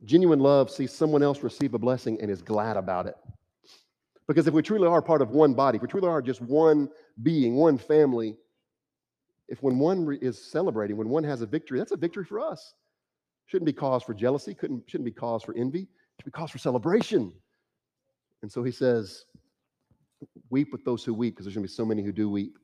Genuine 0.04 0.40
love 0.40 0.70
sees 0.70 0.92
someone 0.92 1.22
else 1.22 1.42
receive 1.42 1.74
a 1.74 1.78
blessing 1.78 2.18
and 2.20 2.30
is 2.30 2.42
glad 2.42 2.76
about 2.76 3.06
it. 3.06 3.16
Because 4.28 4.46
if 4.46 4.54
we 4.54 4.62
truly 4.62 4.88
are 4.88 5.00
part 5.00 5.22
of 5.22 5.30
one 5.30 5.54
body, 5.54 5.76
if 5.76 5.82
we 5.82 5.88
truly 5.88 6.08
are 6.08 6.20
just 6.20 6.40
one 6.40 6.88
being, 7.22 7.56
one 7.56 7.78
family, 7.78 8.36
if 9.48 9.62
when 9.62 9.78
one 9.78 10.18
is 10.20 10.42
celebrating, 10.42 10.96
when 10.96 11.08
one 11.08 11.24
has 11.24 11.40
a 11.40 11.46
victory, 11.46 11.78
that's 11.78 11.92
a 11.92 11.96
victory 11.96 12.24
for 12.24 12.40
us. 12.40 12.74
Shouldn't 13.46 13.66
be 13.66 13.72
cause 13.72 14.02
for 14.02 14.12
jealousy, 14.12 14.54
couldn't, 14.54 14.82
shouldn't 14.88 15.04
be 15.04 15.12
cause 15.12 15.44
for 15.44 15.54
envy, 15.54 15.88
should 16.18 16.24
be 16.24 16.32
cause 16.32 16.50
for 16.50 16.58
celebration. 16.58 17.32
And 18.42 18.50
so 18.50 18.64
he 18.64 18.72
says, 18.72 19.24
weep 20.50 20.72
with 20.72 20.84
those 20.84 21.04
who 21.04 21.14
weep, 21.14 21.34
because 21.34 21.46
there's 21.46 21.54
going 21.54 21.64
to 21.64 21.70
be 21.70 21.74
so 21.74 21.84
many 21.84 22.02
who 22.02 22.12
do 22.12 22.28
weep. 22.28 22.58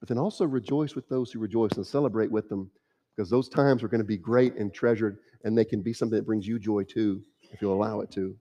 But 0.00 0.08
then 0.08 0.18
also 0.18 0.44
rejoice 0.44 0.94
with 0.94 1.08
those 1.08 1.32
who 1.32 1.40
rejoice 1.40 1.72
and 1.72 1.86
celebrate 1.86 2.30
with 2.30 2.48
them, 2.48 2.70
because 3.14 3.30
those 3.30 3.48
times 3.48 3.82
are 3.82 3.88
going 3.88 4.00
to 4.00 4.04
be 4.04 4.16
great 4.16 4.54
and 4.56 4.72
treasured, 4.72 5.18
and 5.44 5.56
they 5.56 5.64
can 5.64 5.82
be 5.82 5.92
something 5.92 6.16
that 6.16 6.26
brings 6.26 6.46
you 6.46 6.58
joy 6.58 6.82
too, 6.82 7.22
if 7.52 7.60
you'll 7.62 7.74
allow 7.74 8.00
it 8.00 8.10
to. 8.12 8.36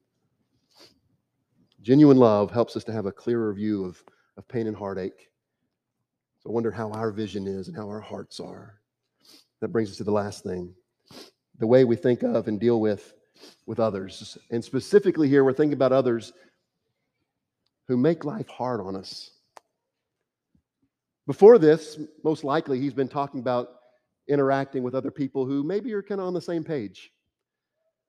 Genuine 1.81 2.17
love 2.17 2.49
helps 2.51 2.75
us 2.77 2.83
to 2.85 2.93
have 2.93 3.05
a 3.05 3.11
clearer 3.11 3.53
view 3.53 3.85
of, 3.85 4.01
of 4.37 4.47
pain 4.47 4.67
and 4.67 4.75
heartache 4.75 5.29
so 6.43 6.49
I 6.49 6.53
wonder 6.53 6.71
how 6.71 6.91
our 6.91 7.09
vision 7.11 7.47
is 7.47 7.69
and 7.69 7.77
how 7.77 7.87
our 7.87 8.01
hearts 8.01 8.41
are. 8.41 8.75
That 9.61 9.69
brings 9.69 9.89
us 9.89 9.97
to 9.97 10.03
the 10.03 10.11
last 10.11 10.43
thing 10.43 10.73
the 11.59 11.67
way 11.67 11.85
we 11.85 11.95
think 11.95 12.23
of 12.23 12.47
and 12.47 12.59
deal 12.59 12.81
with 12.81 13.13
with 13.65 13.79
others. 13.79 14.37
And 14.51 14.63
specifically 14.63 15.29
here, 15.29 15.45
we're 15.45 15.53
thinking 15.53 15.73
about 15.73 15.93
others 15.93 16.33
who 17.87 17.95
make 17.95 18.25
life 18.25 18.47
hard 18.49 18.81
on 18.81 18.95
us. 18.95 19.31
Before 21.27 21.57
this, 21.57 21.97
most 22.25 22.43
likely, 22.43 22.79
he's 22.79 22.93
been 22.93 23.07
talking 23.07 23.39
about 23.39 23.69
interacting 24.27 24.83
with 24.83 24.95
other 24.95 25.11
people 25.11 25.45
who 25.45 25.63
maybe 25.63 25.93
are 25.93 26.03
kind 26.03 26.21
of 26.21 26.27
on 26.27 26.33
the 26.33 26.41
same 26.41 26.63
page. 26.63 27.11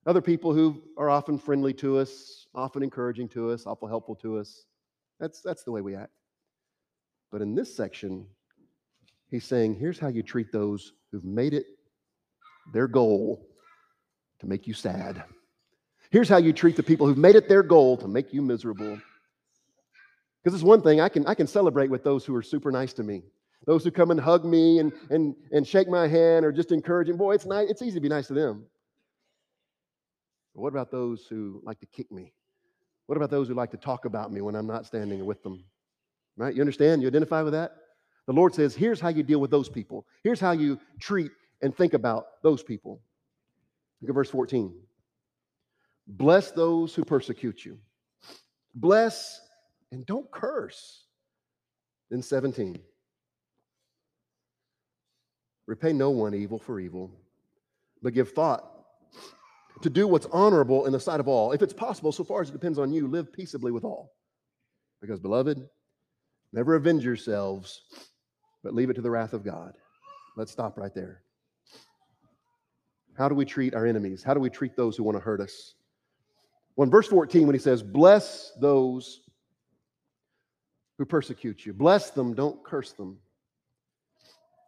Other 0.07 0.21
people 0.21 0.53
who 0.53 0.83
are 0.99 1.09
often 1.09 1.39
friendly 1.39 1.73
to 1.75 1.99
us, 1.99 2.47
often 2.55 2.83
encouraging 2.83 3.29
to 3.31 3.51
us, 3.51 3.67
awful 3.67 3.89
helpful 3.89 4.15
to 4.17 4.39
us. 4.39 4.67
That's, 5.19 5.41
that's 5.41 5.65
the 5.65 5.73
way 5.73 5.81
we 5.81 5.95
act. 5.95 6.13
But 7.33 7.41
in 7.43 7.55
this 7.55 7.75
section, 7.75 8.27
he's 9.31 9.45
saying, 9.45 9.77
here's 9.77 9.99
how 9.99 10.09
you 10.09 10.23
treat 10.23 10.53
those 10.53 10.93
who've 11.11 11.25
made 11.25 11.55
it 11.55 11.67
their 12.73 12.87
goal 12.87 13.47
to 14.41 14.47
make 14.47 14.67
you 14.67 14.75
sad. 14.75 15.25
Here's 16.11 16.29
how 16.29 16.37
you 16.37 16.53
treat 16.53 16.77
the 16.77 16.83
people 16.83 17.07
who've 17.07 17.19
made 17.19 17.35
it 17.35 17.49
their 17.49 17.63
goal 17.63 17.97
to 17.97 18.09
make 18.09 18.33
you 18.33 18.43
miserable. 18.43 19.01
Because 20.43 20.55
it's 20.55 20.63
one 20.63 20.83
thing 20.83 21.01
I 21.01 21.09
can 21.09 21.27
I 21.27 21.35
can 21.35 21.47
celebrate 21.47 21.91
with 21.91 22.05
those 22.05 22.25
who 22.25 22.35
are 22.37 22.43
super 22.43 22.71
nice 22.71 22.93
to 22.95 23.03
me. 23.03 23.23
Those 23.67 23.85
who 23.85 23.91
come 23.91 24.11
and 24.11 24.21
hug 24.21 24.45
me 24.45 24.79
and 24.79 24.93
and 25.11 25.35
and 25.53 25.67
shake 25.67 25.89
my 25.89 26.07
hand 26.07 26.45
or 26.45 26.53
just 26.53 26.73
encouraging. 26.73 27.17
Boy, 27.17 27.35
it's 27.35 27.47
nice, 27.47 27.71
it's 27.71 27.83
easy 27.83 27.95
to 27.95 28.01
be 28.01 28.09
nice 28.09 28.27
to 28.29 28.35
them. 28.35 28.65
But 30.55 30.63
what 30.63 30.69
about 30.69 30.91
those 30.91 31.27
who 31.27 31.61
like 31.65 31.81
to 31.81 31.87
kick 31.87 32.11
me? 32.13 32.33
What 33.07 33.17
about 33.17 33.31
those 33.31 33.49
who 33.49 33.55
like 33.55 33.71
to 33.73 33.77
talk 33.77 34.05
about 34.05 34.33
me 34.33 34.41
when 34.41 34.55
I'm 34.55 34.67
not 34.67 34.87
standing 34.87 35.25
with 35.27 35.43
them? 35.43 35.65
Right? 36.37 36.55
You 36.55 36.63
understand? 36.63 37.03
You 37.03 37.09
identify 37.09 37.43
with 37.43 37.53
that? 37.53 37.73
The 38.27 38.33
Lord 38.33 38.55
says, 38.55 38.75
here's 38.75 39.01
how 39.01 39.11
you 39.11 39.23
deal 39.23 39.41
with 39.41 39.51
those 39.51 39.69
people. 39.69 40.07
Here's 40.23 40.41
how 40.41 40.53
you 40.53 40.79
treat 40.99 41.31
and 41.61 41.77
think 41.77 41.93
about 41.93 42.43
those 42.43 42.63
people. 42.63 43.03
Look 44.01 44.09
at 44.11 44.15
verse 44.15 44.31
14. 44.31 44.75
Bless 46.07 46.51
those 46.51 46.95
who 46.95 47.05
persecute 47.05 47.65
you. 47.65 47.79
Bless 48.75 49.41
and 49.93 50.05
don't 50.07 50.31
curse. 50.31 51.05
Then 52.11 52.23
17. 52.23 52.79
Repay 55.67 55.93
no 55.93 56.11
one 56.11 56.35
evil 56.35 56.59
for 56.59 56.79
evil, 56.79 57.11
but 58.03 58.15
give 58.15 58.33
thought 58.33 58.71
to 59.83 59.91
do 59.91 60.07
what's 60.07 60.27
honorable 60.27 60.87
in 60.87 60.93
the 60.93 61.01
sight 61.01 61.21
of 61.21 61.29
all. 61.29 61.53
If 61.53 61.63
it's 61.63 61.73
possible, 61.73 62.13
so 62.13 62.25
far 62.25 62.43
as 62.43 62.51
it 62.51 62.53
depends 62.53 62.79
on 62.79 62.93
you, 62.93 63.09
live 63.09 63.33
peaceably 63.33 63.73
with 63.73 63.85
all. 63.85 64.13
Because, 65.01 65.21
beloved, 65.21 65.69
Never 66.55 66.77
avenge 66.77 67.05
yourselves, 67.05 67.83
but 68.63 68.75
leave 68.75 68.89
it 68.89 68.95
to 68.95 69.03
the 69.03 69.11
wrath 69.11 69.33
of 69.33 69.45
God. 69.45 69.75
Let's 70.37 70.53
stop 70.53 70.79
right 70.79 70.95
there. 70.95 71.23
How 73.19 73.29
do 73.29 73.35
we 73.35 73.45
treat 73.45 73.75
our 73.75 73.87
enemies? 73.87 74.23
How 74.23 74.35
do 74.35 74.41
we 74.41 74.51
treat 74.51 74.77
those 74.77 74.97
who 74.97 75.03
want 75.03 75.17
to 75.17 75.21
hurt 75.21 75.41
us? 75.41 75.75
Well, 76.77 76.85
in 76.85 76.93
verse 76.93 77.09
14, 77.09 77.49
when 77.49 77.57
he 77.57 77.61
says, 77.61 77.83
Bless 77.83 78.53
those 78.61 79.23
who 80.97 81.05
persecute 81.05 81.67
you, 81.67 81.73
bless 81.73 82.11
them, 82.11 82.35
don't 82.35 82.63
curse 82.63 82.93
them. 82.93 83.19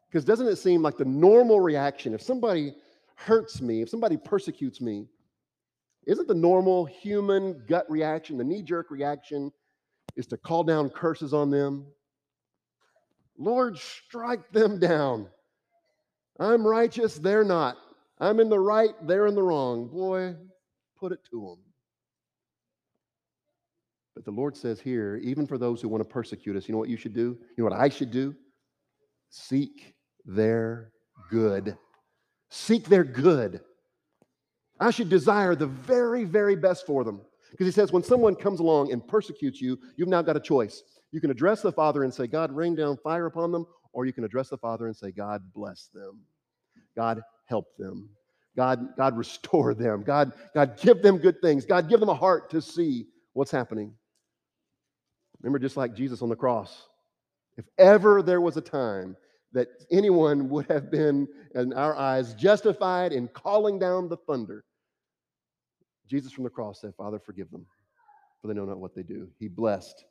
Because 0.08 0.24
doesn't 0.24 0.46
it 0.46 0.56
seem 0.56 0.82
like 0.82 0.96
the 0.96 1.04
normal 1.04 1.60
reaction, 1.60 2.14
if 2.14 2.22
somebody 2.22 2.74
hurts 3.16 3.60
me, 3.60 3.82
if 3.82 3.88
somebody 3.88 4.16
persecutes 4.16 4.80
me, 4.80 5.06
isn't 6.06 6.28
the 6.28 6.34
normal 6.34 6.84
human 6.84 7.62
gut 7.66 7.90
reaction, 7.90 8.38
the 8.38 8.44
knee 8.44 8.62
jerk 8.62 8.90
reaction, 8.90 9.50
is 10.14 10.26
to 10.28 10.36
call 10.36 10.62
down 10.62 10.88
curses 10.88 11.34
on 11.34 11.50
them. 11.50 11.86
Lord, 13.36 13.76
strike 13.76 14.50
them 14.52 14.78
down. 14.78 15.28
I'm 16.38 16.66
righteous, 16.66 17.18
they're 17.18 17.44
not. 17.44 17.76
I'm 18.18 18.40
in 18.40 18.48
the 18.48 18.60
right, 18.60 18.94
they're 19.02 19.26
in 19.26 19.34
the 19.34 19.42
wrong. 19.42 19.88
Boy, 19.88 20.34
put 20.98 21.12
it 21.12 21.20
to 21.30 21.40
them. 21.40 21.58
But 24.14 24.24
the 24.24 24.30
Lord 24.30 24.56
says 24.56 24.80
here, 24.80 25.20
even 25.22 25.46
for 25.46 25.58
those 25.58 25.82
who 25.82 25.88
want 25.88 26.02
to 26.02 26.08
persecute 26.08 26.56
us, 26.56 26.68
you 26.68 26.72
know 26.72 26.78
what 26.78 26.88
you 26.88 26.96
should 26.96 27.12
do? 27.12 27.36
You 27.56 27.64
know 27.64 27.64
what 27.64 27.78
I 27.78 27.90
should 27.90 28.10
do? 28.10 28.34
Seek 29.28 29.95
their 30.26 30.90
good. 31.30 31.76
Seek 32.50 32.88
their 32.88 33.04
good. 33.04 33.60
I 34.78 34.90
should 34.90 35.08
desire 35.08 35.54
the 35.54 35.66
very, 35.66 36.24
very 36.24 36.56
best 36.56 36.84
for 36.86 37.04
them. 37.04 37.22
Because 37.50 37.66
he 37.66 37.72
says, 37.72 37.92
when 37.92 38.02
someone 38.02 38.34
comes 38.34 38.60
along 38.60 38.92
and 38.92 39.06
persecutes 39.06 39.60
you, 39.60 39.78
you've 39.96 40.08
now 40.08 40.20
got 40.20 40.36
a 40.36 40.40
choice. 40.40 40.82
You 41.12 41.20
can 41.20 41.30
address 41.30 41.62
the 41.62 41.72
Father 41.72 42.04
and 42.04 42.12
say, 42.12 42.26
God, 42.26 42.52
rain 42.52 42.74
down 42.74 42.98
fire 42.98 43.26
upon 43.26 43.52
them, 43.52 43.66
or 43.92 44.04
you 44.04 44.12
can 44.12 44.24
address 44.24 44.50
the 44.50 44.58
Father 44.58 44.86
and 44.86 44.96
say, 44.96 45.12
God, 45.12 45.42
bless 45.54 45.88
them. 45.94 46.20
God, 46.94 47.22
help 47.46 47.76
them. 47.78 48.10
God, 48.56 48.96
God, 48.96 49.16
restore 49.16 49.74
them. 49.74 50.02
God, 50.02 50.32
God, 50.54 50.78
give 50.80 51.02
them 51.02 51.18
good 51.18 51.40
things. 51.40 51.64
God, 51.64 51.88
give 51.88 52.00
them 52.00 52.08
a 52.08 52.14
heart 52.14 52.50
to 52.50 52.60
see 52.60 53.06
what's 53.32 53.50
happening. 53.50 53.92
Remember, 55.40 55.58
just 55.58 55.76
like 55.76 55.94
Jesus 55.94 56.22
on 56.22 56.28
the 56.28 56.36
cross, 56.36 56.88
if 57.56 57.66
ever 57.78 58.22
there 58.22 58.40
was 58.40 58.56
a 58.56 58.62
time 58.62 59.16
that 59.56 59.68
anyone 59.90 60.50
would 60.50 60.66
have 60.70 60.90
been, 60.90 61.26
in 61.54 61.72
our 61.72 61.96
eyes, 61.96 62.34
justified 62.34 63.10
in 63.10 63.26
calling 63.28 63.78
down 63.78 64.06
the 64.06 64.18
thunder, 64.18 64.64
Jesus 66.06 66.30
from 66.30 66.44
the 66.44 66.50
cross 66.50 66.82
said, 66.82 66.94
Father, 66.94 67.18
forgive 67.18 67.50
them, 67.50 67.64
for 68.40 68.48
they 68.48 68.54
know 68.54 68.66
not 68.66 68.76
what 68.76 68.94
they 68.94 69.02
do. 69.02 69.28
He 69.40 69.48
blessed 69.48 70.04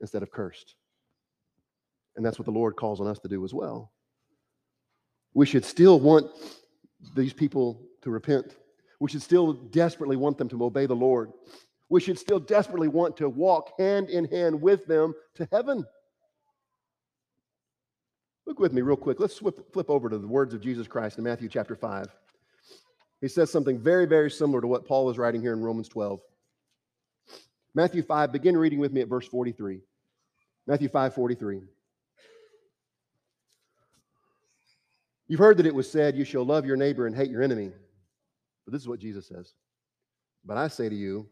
instead 0.00 0.22
of 0.22 0.30
cursed. 0.30 0.76
And 2.14 2.24
that's 2.24 2.38
what 2.38 2.46
the 2.46 2.52
Lord 2.52 2.76
calls 2.76 3.00
on 3.00 3.08
us 3.08 3.18
to 3.18 3.28
do 3.28 3.44
as 3.44 3.52
well. 3.52 3.90
We 5.34 5.46
should 5.46 5.64
still 5.64 5.98
want 5.98 6.30
these 7.16 7.32
people 7.32 7.82
to 8.02 8.10
repent. 8.10 8.54
We 9.00 9.10
should 9.10 9.22
still 9.22 9.52
desperately 9.52 10.16
want 10.16 10.38
them 10.38 10.48
to 10.50 10.64
obey 10.64 10.86
the 10.86 10.94
Lord. 10.94 11.32
We 11.88 12.00
should 12.00 12.20
still 12.20 12.38
desperately 12.38 12.86
want 12.86 13.16
to 13.16 13.28
walk 13.28 13.72
hand 13.78 14.10
in 14.10 14.26
hand 14.26 14.62
with 14.62 14.86
them 14.86 15.14
to 15.34 15.48
heaven. 15.50 15.84
Look 18.46 18.58
with 18.58 18.72
me 18.72 18.82
real 18.82 18.96
quick. 18.96 19.20
Let's 19.20 19.38
flip 19.38 19.72
flip 19.72 19.88
over 19.88 20.08
to 20.08 20.18
the 20.18 20.26
words 20.26 20.54
of 20.54 20.60
Jesus 20.60 20.86
Christ 20.86 21.18
in 21.18 21.24
Matthew 21.24 21.48
chapter 21.48 21.76
5. 21.76 22.06
He 23.20 23.28
says 23.28 23.52
something 23.52 23.78
very, 23.78 24.06
very 24.06 24.30
similar 24.30 24.60
to 24.60 24.66
what 24.66 24.86
Paul 24.86 25.08
is 25.08 25.16
writing 25.16 25.40
here 25.40 25.52
in 25.52 25.60
Romans 25.60 25.88
12. 25.88 26.20
Matthew 27.74 28.02
5, 28.02 28.32
begin 28.32 28.56
reading 28.56 28.80
with 28.80 28.92
me 28.92 29.00
at 29.00 29.08
verse 29.08 29.26
43. 29.26 29.80
Matthew 30.66 30.88
5, 30.88 31.14
43. 31.14 31.62
You've 35.28 35.38
heard 35.38 35.56
that 35.56 35.66
it 35.66 35.74
was 35.74 35.90
said, 35.90 36.16
You 36.16 36.24
shall 36.24 36.44
love 36.44 36.66
your 36.66 36.76
neighbor 36.76 37.06
and 37.06 37.16
hate 37.16 37.30
your 37.30 37.42
enemy. 37.42 37.70
But 38.66 38.72
this 38.72 38.82
is 38.82 38.88
what 38.88 38.98
Jesus 38.98 39.26
says. 39.26 39.54
But 40.44 40.56
I 40.56 40.68
say 40.68 40.88
to 40.88 40.94
you, 40.94 41.26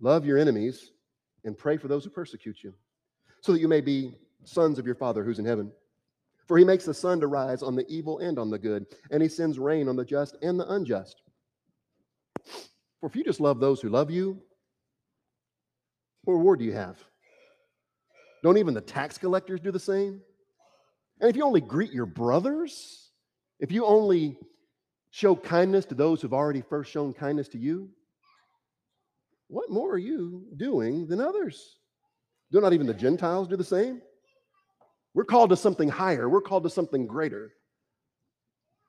love 0.00 0.24
your 0.24 0.38
enemies 0.38 0.92
and 1.44 1.58
pray 1.58 1.76
for 1.76 1.88
those 1.88 2.04
who 2.04 2.10
persecute 2.10 2.62
you, 2.62 2.72
so 3.40 3.52
that 3.52 3.60
you 3.60 3.68
may 3.68 3.80
be 3.80 4.14
sons 4.44 4.78
of 4.78 4.86
your 4.86 4.94
Father 4.94 5.24
who's 5.24 5.38
in 5.38 5.44
heaven. 5.44 5.70
For 6.46 6.58
he 6.58 6.64
makes 6.64 6.84
the 6.84 6.94
sun 6.94 7.20
to 7.20 7.26
rise 7.26 7.62
on 7.62 7.74
the 7.74 7.86
evil 7.88 8.18
and 8.18 8.38
on 8.38 8.50
the 8.50 8.58
good, 8.58 8.86
and 9.10 9.22
he 9.22 9.28
sends 9.28 9.58
rain 9.58 9.88
on 9.88 9.96
the 9.96 10.04
just 10.04 10.36
and 10.42 10.60
the 10.60 10.70
unjust. 10.70 11.22
For 13.00 13.06
if 13.06 13.16
you 13.16 13.24
just 13.24 13.40
love 13.40 13.60
those 13.60 13.80
who 13.80 13.88
love 13.88 14.10
you, 14.10 14.40
what 16.24 16.34
reward 16.34 16.58
do 16.58 16.64
you 16.64 16.72
have? 16.72 16.98
Don't 18.42 18.58
even 18.58 18.74
the 18.74 18.80
tax 18.80 19.16
collectors 19.16 19.60
do 19.60 19.70
the 19.70 19.78
same? 19.78 20.20
And 21.20 21.30
if 21.30 21.36
you 21.36 21.44
only 21.44 21.60
greet 21.60 21.92
your 21.92 22.06
brothers, 22.06 23.10
if 23.60 23.70
you 23.72 23.86
only 23.86 24.36
show 25.10 25.36
kindness 25.36 25.86
to 25.86 25.94
those 25.94 26.20
who've 26.20 26.34
already 26.34 26.60
first 26.60 26.90
shown 26.90 27.14
kindness 27.14 27.48
to 27.48 27.58
you, 27.58 27.88
what 29.48 29.70
more 29.70 29.92
are 29.92 29.98
you 29.98 30.44
doing 30.56 31.06
than 31.06 31.20
others? 31.20 31.78
Do 32.50 32.60
not 32.60 32.72
even 32.72 32.86
the 32.86 32.94
Gentiles 32.94 33.48
do 33.48 33.56
the 33.56 33.64
same? 33.64 34.02
We're 35.14 35.24
called 35.24 35.50
to 35.50 35.56
something 35.56 35.88
higher, 35.88 36.28
we're 36.28 36.40
called 36.40 36.64
to 36.64 36.70
something 36.70 37.06
greater. 37.06 37.52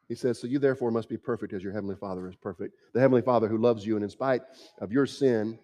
He 0.08 0.16
says, 0.16 0.40
So 0.40 0.48
you 0.48 0.60
therefore 0.60 0.92
must 0.92 1.10
be 1.10 1.18
perfect 1.18 1.54
as 1.54 1.64
your 1.64 1.74
heavenly 1.74 1.96
Father 1.96 2.28
is 2.28 2.36
perfect. 2.36 2.76
The 2.94 3.00
heavenly 3.00 3.22
Father 3.22 3.48
who 3.48 3.58
loves 3.58 3.86
you 3.86 3.96
and 3.96 4.04
in 4.04 4.10
spite 4.10 4.42
of 4.80 4.92
your 4.92 5.06
sin, 5.06 5.58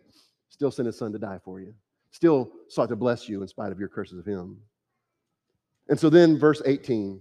still 0.50 0.72
sent 0.72 0.86
his 0.86 0.98
son 0.98 1.12
to 1.12 1.20
die 1.20 1.40
for 1.44 1.60
you, 1.60 1.74
still 2.12 2.52
sought 2.68 2.90
to 2.90 2.96
bless 2.96 3.30
you 3.30 3.42
in 3.42 3.48
spite 3.48 3.72
of 3.72 3.80
your 3.80 3.90
curses 3.90 4.20
of 4.20 4.26
him. 4.26 4.58
And 5.90 6.00
so 6.00 6.10
then, 6.10 6.38
verse 6.38 6.62
18, 6.66 7.20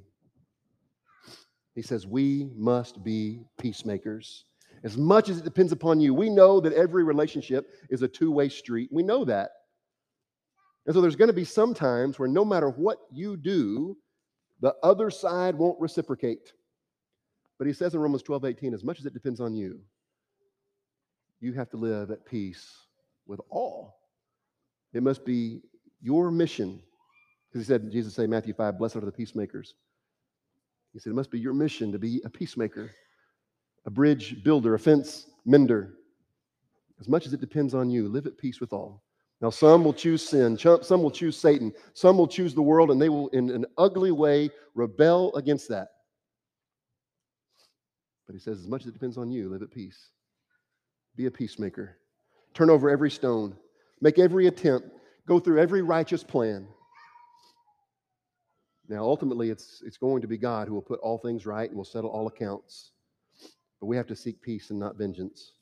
he 1.74 1.82
says, 1.82 2.06
We 2.06 2.50
must 2.54 3.02
be 3.02 3.44
peacemakers. 3.58 4.44
As 4.82 4.96
much 4.96 5.28
as 5.28 5.38
it 5.38 5.44
depends 5.44 5.72
upon 5.72 6.00
you, 6.00 6.14
we 6.14 6.30
know 6.30 6.60
that 6.60 6.72
every 6.72 7.04
relationship 7.04 7.70
is 7.90 8.02
a 8.02 8.08
two 8.08 8.30
way 8.30 8.48
street. 8.48 8.88
We 8.90 9.02
know 9.02 9.24
that. 9.26 9.50
And 10.90 10.94
so 10.96 11.00
there's 11.00 11.14
going 11.14 11.28
to 11.28 11.32
be 11.32 11.44
some 11.44 11.72
times 11.72 12.18
where 12.18 12.28
no 12.28 12.44
matter 12.44 12.68
what 12.68 12.98
you 13.12 13.36
do, 13.36 13.96
the 14.58 14.74
other 14.82 15.08
side 15.08 15.54
won't 15.54 15.80
reciprocate. 15.80 16.52
But 17.58 17.68
he 17.68 17.72
says 17.72 17.94
in 17.94 18.00
Romans 18.00 18.24
12, 18.24 18.44
18, 18.44 18.74
as 18.74 18.82
much 18.82 18.98
as 18.98 19.06
it 19.06 19.14
depends 19.14 19.40
on 19.40 19.54
you, 19.54 19.78
you 21.38 21.52
have 21.52 21.70
to 21.70 21.76
live 21.76 22.10
at 22.10 22.26
peace 22.26 22.74
with 23.28 23.40
all. 23.50 24.00
It 24.92 25.04
must 25.04 25.24
be 25.24 25.60
your 26.02 26.32
mission. 26.32 26.82
Because 27.52 27.64
he 27.64 27.72
said, 27.72 27.88
Jesus 27.92 28.16
said, 28.16 28.28
Matthew 28.28 28.52
5, 28.52 28.76
blessed 28.76 28.96
are 28.96 29.00
the 29.02 29.12
peacemakers. 29.12 29.74
He 30.92 30.98
said, 30.98 31.10
it 31.10 31.14
must 31.14 31.30
be 31.30 31.38
your 31.38 31.54
mission 31.54 31.92
to 31.92 32.00
be 32.00 32.20
a 32.24 32.28
peacemaker, 32.28 32.90
a 33.86 33.90
bridge 33.90 34.42
builder, 34.42 34.74
a 34.74 34.78
fence 34.80 35.26
mender. 35.46 35.94
As 36.98 37.08
much 37.08 37.26
as 37.26 37.32
it 37.32 37.40
depends 37.40 37.74
on 37.74 37.90
you, 37.90 38.08
live 38.08 38.26
at 38.26 38.36
peace 38.36 38.60
with 38.60 38.72
all. 38.72 39.04
Now, 39.40 39.48
some 39.48 39.84
will 39.84 39.94
choose 39.94 40.28
sin, 40.28 40.58
some 40.58 41.02
will 41.02 41.10
choose 41.10 41.36
Satan, 41.36 41.72
some 41.94 42.18
will 42.18 42.28
choose 42.28 42.54
the 42.54 42.62
world, 42.62 42.90
and 42.90 43.00
they 43.00 43.08
will, 43.08 43.28
in 43.28 43.50
an 43.50 43.64
ugly 43.78 44.10
way, 44.10 44.50
rebel 44.74 45.34
against 45.34 45.68
that. 45.70 45.88
But 48.26 48.34
he 48.34 48.38
says, 48.38 48.58
as 48.58 48.68
much 48.68 48.82
as 48.82 48.88
it 48.88 48.92
depends 48.92 49.16
on 49.16 49.30
you, 49.30 49.48
live 49.48 49.62
at 49.62 49.70
peace. 49.70 50.10
Be 51.16 51.26
a 51.26 51.30
peacemaker. 51.30 51.96
Turn 52.52 52.68
over 52.68 52.90
every 52.90 53.10
stone. 53.10 53.56
Make 54.00 54.18
every 54.18 54.46
attempt. 54.46 54.88
Go 55.26 55.40
through 55.40 55.60
every 55.60 55.82
righteous 55.82 56.22
plan. 56.22 56.68
Now, 58.88 59.04
ultimately, 59.04 59.50
it's, 59.50 59.82
it's 59.86 59.96
going 59.96 60.20
to 60.20 60.28
be 60.28 60.36
God 60.36 60.68
who 60.68 60.74
will 60.74 60.82
put 60.82 61.00
all 61.00 61.16
things 61.16 61.46
right 61.46 61.68
and 61.68 61.76
will 61.76 61.84
settle 61.84 62.10
all 62.10 62.26
accounts. 62.26 62.92
But 63.80 63.86
we 63.86 63.96
have 63.96 64.06
to 64.08 64.16
seek 64.16 64.42
peace 64.42 64.70
and 64.70 64.78
not 64.78 64.96
vengeance. 64.96 65.52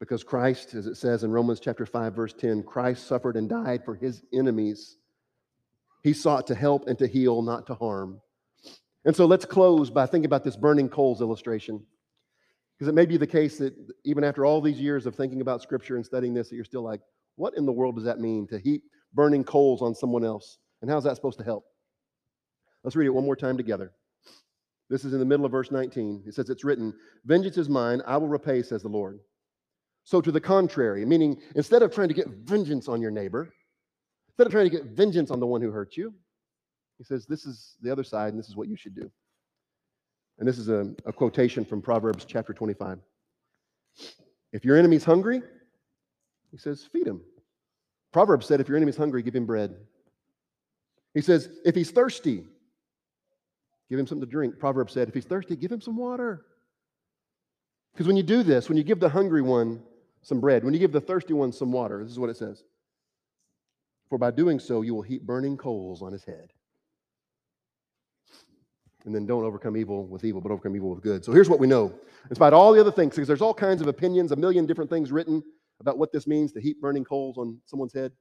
Because 0.00 0.22
Christ, 0.22 0.74
as 0.74 0.86
it 0.86 0.96
says 0.96 1.24
in 1.24 1.32
Romans 1.32 1.60
chapter 1.60 1.84
5, 1.84 2.14
verse 2.14 2.32
10, 2.32 2.62
Christ 2.62 3.06
suffered 3.06 3.36
and 3.36 3.48
died 3.48 3.84
for 3.84 3.96
his 3.96 4.22
enemies. 4.32 4.96
He 6.02 6.12
sought 6.12 6.46
to 6.46 6.54
help 6.54 6.86
and 6.86 6.98
to 6.98 7.08
heal, 7.08 7.42
not 7.42 7.66
to 7.66 7.74
harm. 7.74 8.20
And 9.04 9.16
so 9.16 9.26
let's 9.26 9.44
close 9.44 9.90
by 9.90 10.06
thinking 10.06 10.26
about 10.26 10.44
this 10.44 10.56
burning 10.56 10.88
coals 10.88 11.20
illustration. 11.20 11.84
Because 12.76 12.88
it 12.88 12.94
may 12.94 13.06
be 13.06 13.16
the 13.16 13.26
case 13.26 13.58
that 13.58 13.74
even 14.04 14.22
after 14.22 14.44
all 14.44 14.60
these 14.60 14.80
years 14.80 15.06
of 15.06 15.16
thinking 15.16 15.40
about 15.40 15.62
Scripture 15.62 15.96
and 15.96 16.06
studying 16.06 16.32
this, 16.32 16.48
that 16.48 16.54
you're 16.54 16.64
still 16.64 16.84
like, 16.84 17.00
what 17.34 17.56
in 17.56 17.66
the 17.66 17.72
world 17.72 17.96
does 17.96 18.04
that 18.04 18.20
mean 18.20 18.46
to 18.48 18.58
heap 18.58 18.84
burning 19.14 19.42
coals 19.42 19.82
on 19.82 19.94
someone 19.94 20.24
else? 20.24 20.58
And 20.80 20.90
how's 20.90 21.04
that 21.04 21.16
supposed 21.16 21.38
to 21.38 21.44
help? 21.44 21.64
Let's 22.84 22.94
read 22.94 23.06
it 23.06 23.14
one 23.14 23.24
more 23.24 23.34
time 23.34 23.56
together. 23.56 23.92
This 24.88 25.04
is 25.04 25.12
in 25.12 25.18
the 25.18 25.24
middle 25.24 25.44
of 25.44 25.52
verse 25.52 25.70
19. 25.70 26.22
It 26.26 26.34
says, 26.34 26.50
It's 26.50 26.64
written, 26.64 26.94
Vengeance 27.24 27.58
is 27.58 27.68
mine, 27.68 28.00
I 28.06 28.16
will 28.16 28.28
repay, 28.28 28.62
says 28.62 28.82
the 28.82 28.88
Lord. 28.88 29.18
So, 30.08 30.22
to 30.22 30.32
the 30.32 30.40
contrary, 30.40 31.04
meaning 31.04 31.38
instead 31.54 31.82
of 31.82 31.94
trying 31.94 32.08
to 32.08 32.14
get 32.14 32.28
vengeance 32.28 32.88
on 32.88 33.02
your 33.02 33.10
neighbor, 33.10 33.52
instead 34.30 34.46
of 34.46 34.52
trying 34.52 34.64
to 34.64 34.74
get 34.74 34.86
vengeance 34.86 35.30
on 35.30 35.38
the 35.38 35.46
one 35.46 35.60
who 35.60 35.70
hurt 35.70 35.98
you, 35.98 36.14
he 36.96 37.04
says, 37.04 37.26
This 37.26 37.44
is 37.44 37.76
the 37.82 37.92
other 37.92 38.02
side, 38.02 38.30
and 38.30 38.38
this 38.38 38.48
is 38.48 38.56
what 38.56 38.68
you 38.68 38.74
should 38.74 38.94
do. 38.94 39.10
And 40.38 40.48
this 40.48 40.56
is 40.56 40.70
a, 40.70 40.94
a 41.04 41.12
quotation 41.12 41.62
from 41.62 41.82
Proverbs 41.82 42.24
chapter 42.24 42.54
25. 42.54 43.00
If 44.50 44.64
your 44.64 44.78
enemy's 44.78 45.04
hungry, 45.04 45.42
he 46.50 46.56
says, 46.56 46.88
feed 46.90 47.06
him. 47.06 47.20
Proverbs 48.10 48.46
said, 48.46 48.62
if 48.62 48.68
your 48.68 48.78
enemy's 48.78 48.96
hungry, 48.96 49.22
give 49.22 49.36
him 49.36 49.44
bread. 49.44 49.76
He 51.12 51.20
says, 51.20 51.50
if 51.66 51.74
he's 51.74 51.90
thirsty, 51.90 52.44
give 53.90 53.98
him 53.98 54.06
something 54.06 54.26
to 54.26 54.30
drink. 54.30 54.58
Proverbs 54.58 54.94
said, 54.94 55.08
if 55.08 55.12
he's 55.12 55.26
thirsty, 55.26 55.54
give 55.54 55.70
him 55.70 55.82
some 55.82 55.98
water. 55.98 56.46
Because 57.92 58.06
when 58.06 58.16
you 58.16 58.22
do 58.22 58.42
this, 58.42 58.70
when 58.70 58.78
you 58.78 58.84
give 58.84 59.00
the 59.00 59.10
hungry 59.10 59.42
one 59.42 59.82
some 60.22 60.40
bread. 60.40 60.64
When 60.64 60.74
you 60.74 60.80
give 60.80 60.92
the 60.92 61.00
thirsty 61.00 61.32
one 61.32 61.52
some 61.52 61.72
water, 61.72 62.02
this 62.02 62.12
is 62.12 62.18
what 62.18 62.30
it 62.30 62.36
says. 62.36 62.64
For 64.08 64.18
by 64.18 64.30
doing 64.30 64.58
so, 64.58 64.82
you 64.82 64.94
will 64.94 65.02
heap 65.02 65.22
burning 65.22 65.56
coals 65.56 66.02
on 66.02 66.12
his 66.12 66.24
head. 66.24 66.52
And 69.04 69.14
then 69.14 69.26
don't 69.26 69.44
overcome 69.44 69.76
evil 69.76 70.06
with 70.06 70.24
evil, 70.24 70.40
but 70.40 70.50
overcome 70.50 70.76
evil 70.76 70.90
with 70.90 71.02
good. 71.02 71.24
So 71.24 71.32
here's 71.32 71.48
what 71.48 71.60
we 71.60 71.66
know. 71.66 71.94
In 72.28 72.34
spite 72.34 72.52
of 72.52 72.58
all 72.58 72.72
the 72.72 72.80
other 72.80 72.90
things, 72.90 73.14
because 73.14 73.28
there's 73.28 73.40
all 73.40 73.54
kinds 73.54 73.80
of 73.80 73.86
opinions, 73.86 74.32
a 74.32 74.36
million 74.36 74.66
different 74.66 74.90
things 74.90 75.12
written 75.12 75.42
about 75.80 75.98
what 75.98 76.12
this 76.12 76.26
means 76.26 76.52
to 76.52 76.60
heap 76.60 76.80
burning 76.80 77.04
coals 77.04 77.38
on 77.38 77.58
someone's 77.64 77.94
head. 77.94 78.12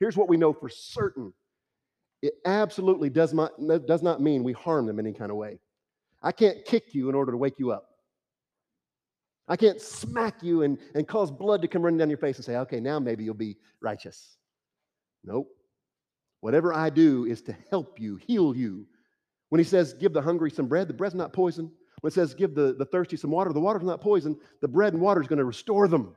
Here's 0.00 0.16
what 0.16 0.28
we 0.28 0.36
know 0.36 0.52
for 0.52 0.68
certain. 0.68 1.32
It 2.20 2.34
absolutely 2.44 3.10
does 3.10 3.32
not, 3.32 3.52
does 3.86 4.02
not 4.02 4.20
mean 4.20 4.42
we 4.42 4.52
harm 4.52 4.86
them 4.86 4.98
in 4.98 5.06
any 5.06 5.16
kind 5.16 5.30
of 5.30 5.36
way. 5.36 5.60
I 6.22 6.32
can't 6.32 6.64
kick 6.64 6.94
you 6.94 7.08
in 7.08 7.14
order 7.14 7.32
to 7.32 7.38
wake 7.38 7.58
you 7.58 7.70
up. 7.70 7.93
I 9.46 9.56
can't 9.56 9.80
smack 9.80 10.42
you 10.42 10.62
and, 10.62 10.78
and 10.94 11.06
cause 11.06 11.30
blood 11.30 11.62
to 11.62 11.68
come 11.68 11.82
running 11.82 11.98
down 11.98 12.08
your 12.08 12.18
face 12.18 12.36
and 12.36 12.44
say, 12.44 12.56
okay, 12.56 12.80
now 12.80 12.98
maybe 12.98 13.24
you'll 13.24 13.34
be 13.34 13.56
righteous. 13.80 14.36
Nope. 15.22 15.48
Whatever 16.40 16.72
I 16.72 16.90
do 16.90 17.24
is 17.24 17.42
to 17.42 17.56
help 17.70 18.00
you, 18.00 18.16
heal 18.16 18.56
you. 18.56 18.86
When 19.50 19.58
he 19.58 19.64
says, 19.64 19.94
give 19.94 20.12
the 20.12 20.22
hungry 20.22 20.50
some 20.50 20.66
bread, 20.66 20.88
the 20.88 20.94
bread's 20.94 21.14
not 21.14 21.32
poison. 21.32 21.70
When 22.00 22.10
it 22.10 22.14
says, 22.14 22.34
give 22.34 22.54
the, 22.54 22.74
the 22.78 22.84
thirsty 22.84 23.16
some 23.16 23.30
water, 23.30 23.52
the 23.52 23.60
water's 23.60 23.82
not 23.82 24.00
poison. 24.00 24.36
The 24.60 24.68
bread 24.68 24.92
and 24.92 25.02
water 25.02 25.20
is 25.20 25.28
going 25.28 25.38
to 25.38 25.44
restore 25.44 25.88
them. 25.88 26.16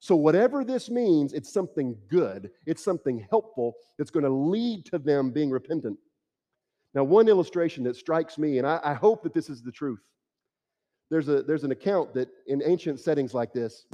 So, 0.00 0.14
whatever 0.14 0.64
this 0.64 0.90
means, 0.90 1.32
it's 1.32 1.52
something 1.52 1.96
good, 2.08 2.50
it's 2.66 2.84
something 2.84 3.26
helpful 3.30 3.74
that's 3.96 4.12
going 4.12 4.24
to 4.24 4.30
lead 4.30 4.84
to 4.86 4.98
them 4.98 5.32
being 5.32 5.50
repentant. 5.50 5.98
Now, 6.94 7.02
one 7.02 7.28
illustration 7.28 7.82
that 7.84 7.96
strikes 7.96 8.38
me, 8.38 8.58
and 8.58 8.66
I, 8.66 8.78
I 8.84 8.94
hope 8.94 9.24
that 9.24 9.34
this 9.34 9.50
is 9.50 9.60
the 9.60 9.72
truth 9.72 9.98
there's, 11.10 11.28
a, 11.28 11.42
there's 11.42 11.64
an 11.64 11.70
account 11.70 12.14
that 12.14 12.28
in 12.46 12.62
ancient 12.64 13.00
settings 13.00 13.34
like 13.34 13.52
this, 13.52 13.86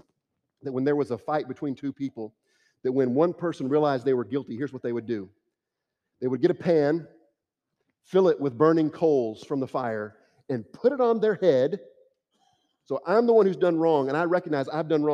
that 0.63 0.73
when 0.73 0.85
there 0.85 0.97
was 0.97 1.11
a 1.11 1.19
fight 1.19 1.49
between 1.49 1.75
two 1.75 1.93
people, 1.93 2.35
that 2.83 2.93
when 2.93 3.15
one 3.15 3.33
person 3.33 3.69
realized 3.69 4.05
they 4.05 4.15
were 4.15 4.25
guilty, 4.25 4.57
here's 4.57 4.73
what 4.73 4.83
they 4.83 4.93
would 4.93 5.07
do 5.07 5.29
they 6.21 6.29
would 6.29 6.41
get 6.41 6.51
a 6.51 6.55
pan, 6.55 7.07
fill 8.05 8.29
it 8.29 8.41
with 8.41 8.57
burning 8.57 8.91
coals 8.91 9.45
from 9.45 9.61
the 9.61 9.67
fire, 9.67 10.17
and 10.49 10.65
put 10.73 10.93
it 10.93 11.01
on 11.01 11.21
their 11.21 11.35
head. 11.35 11.81
So 12.85 13.01
I'm 13.07 13.27
the 13.27 13.33
one 13.33 13.47
who's 13.47 13.57
done 13.57 13.77
wrong, 13.77 14.09
and 14.09 14.17
I 14.17 14.25
recognize 14.25 14.69
I've 14.69 14.89
done 14.89 15.03
wrong. 15.03 15.13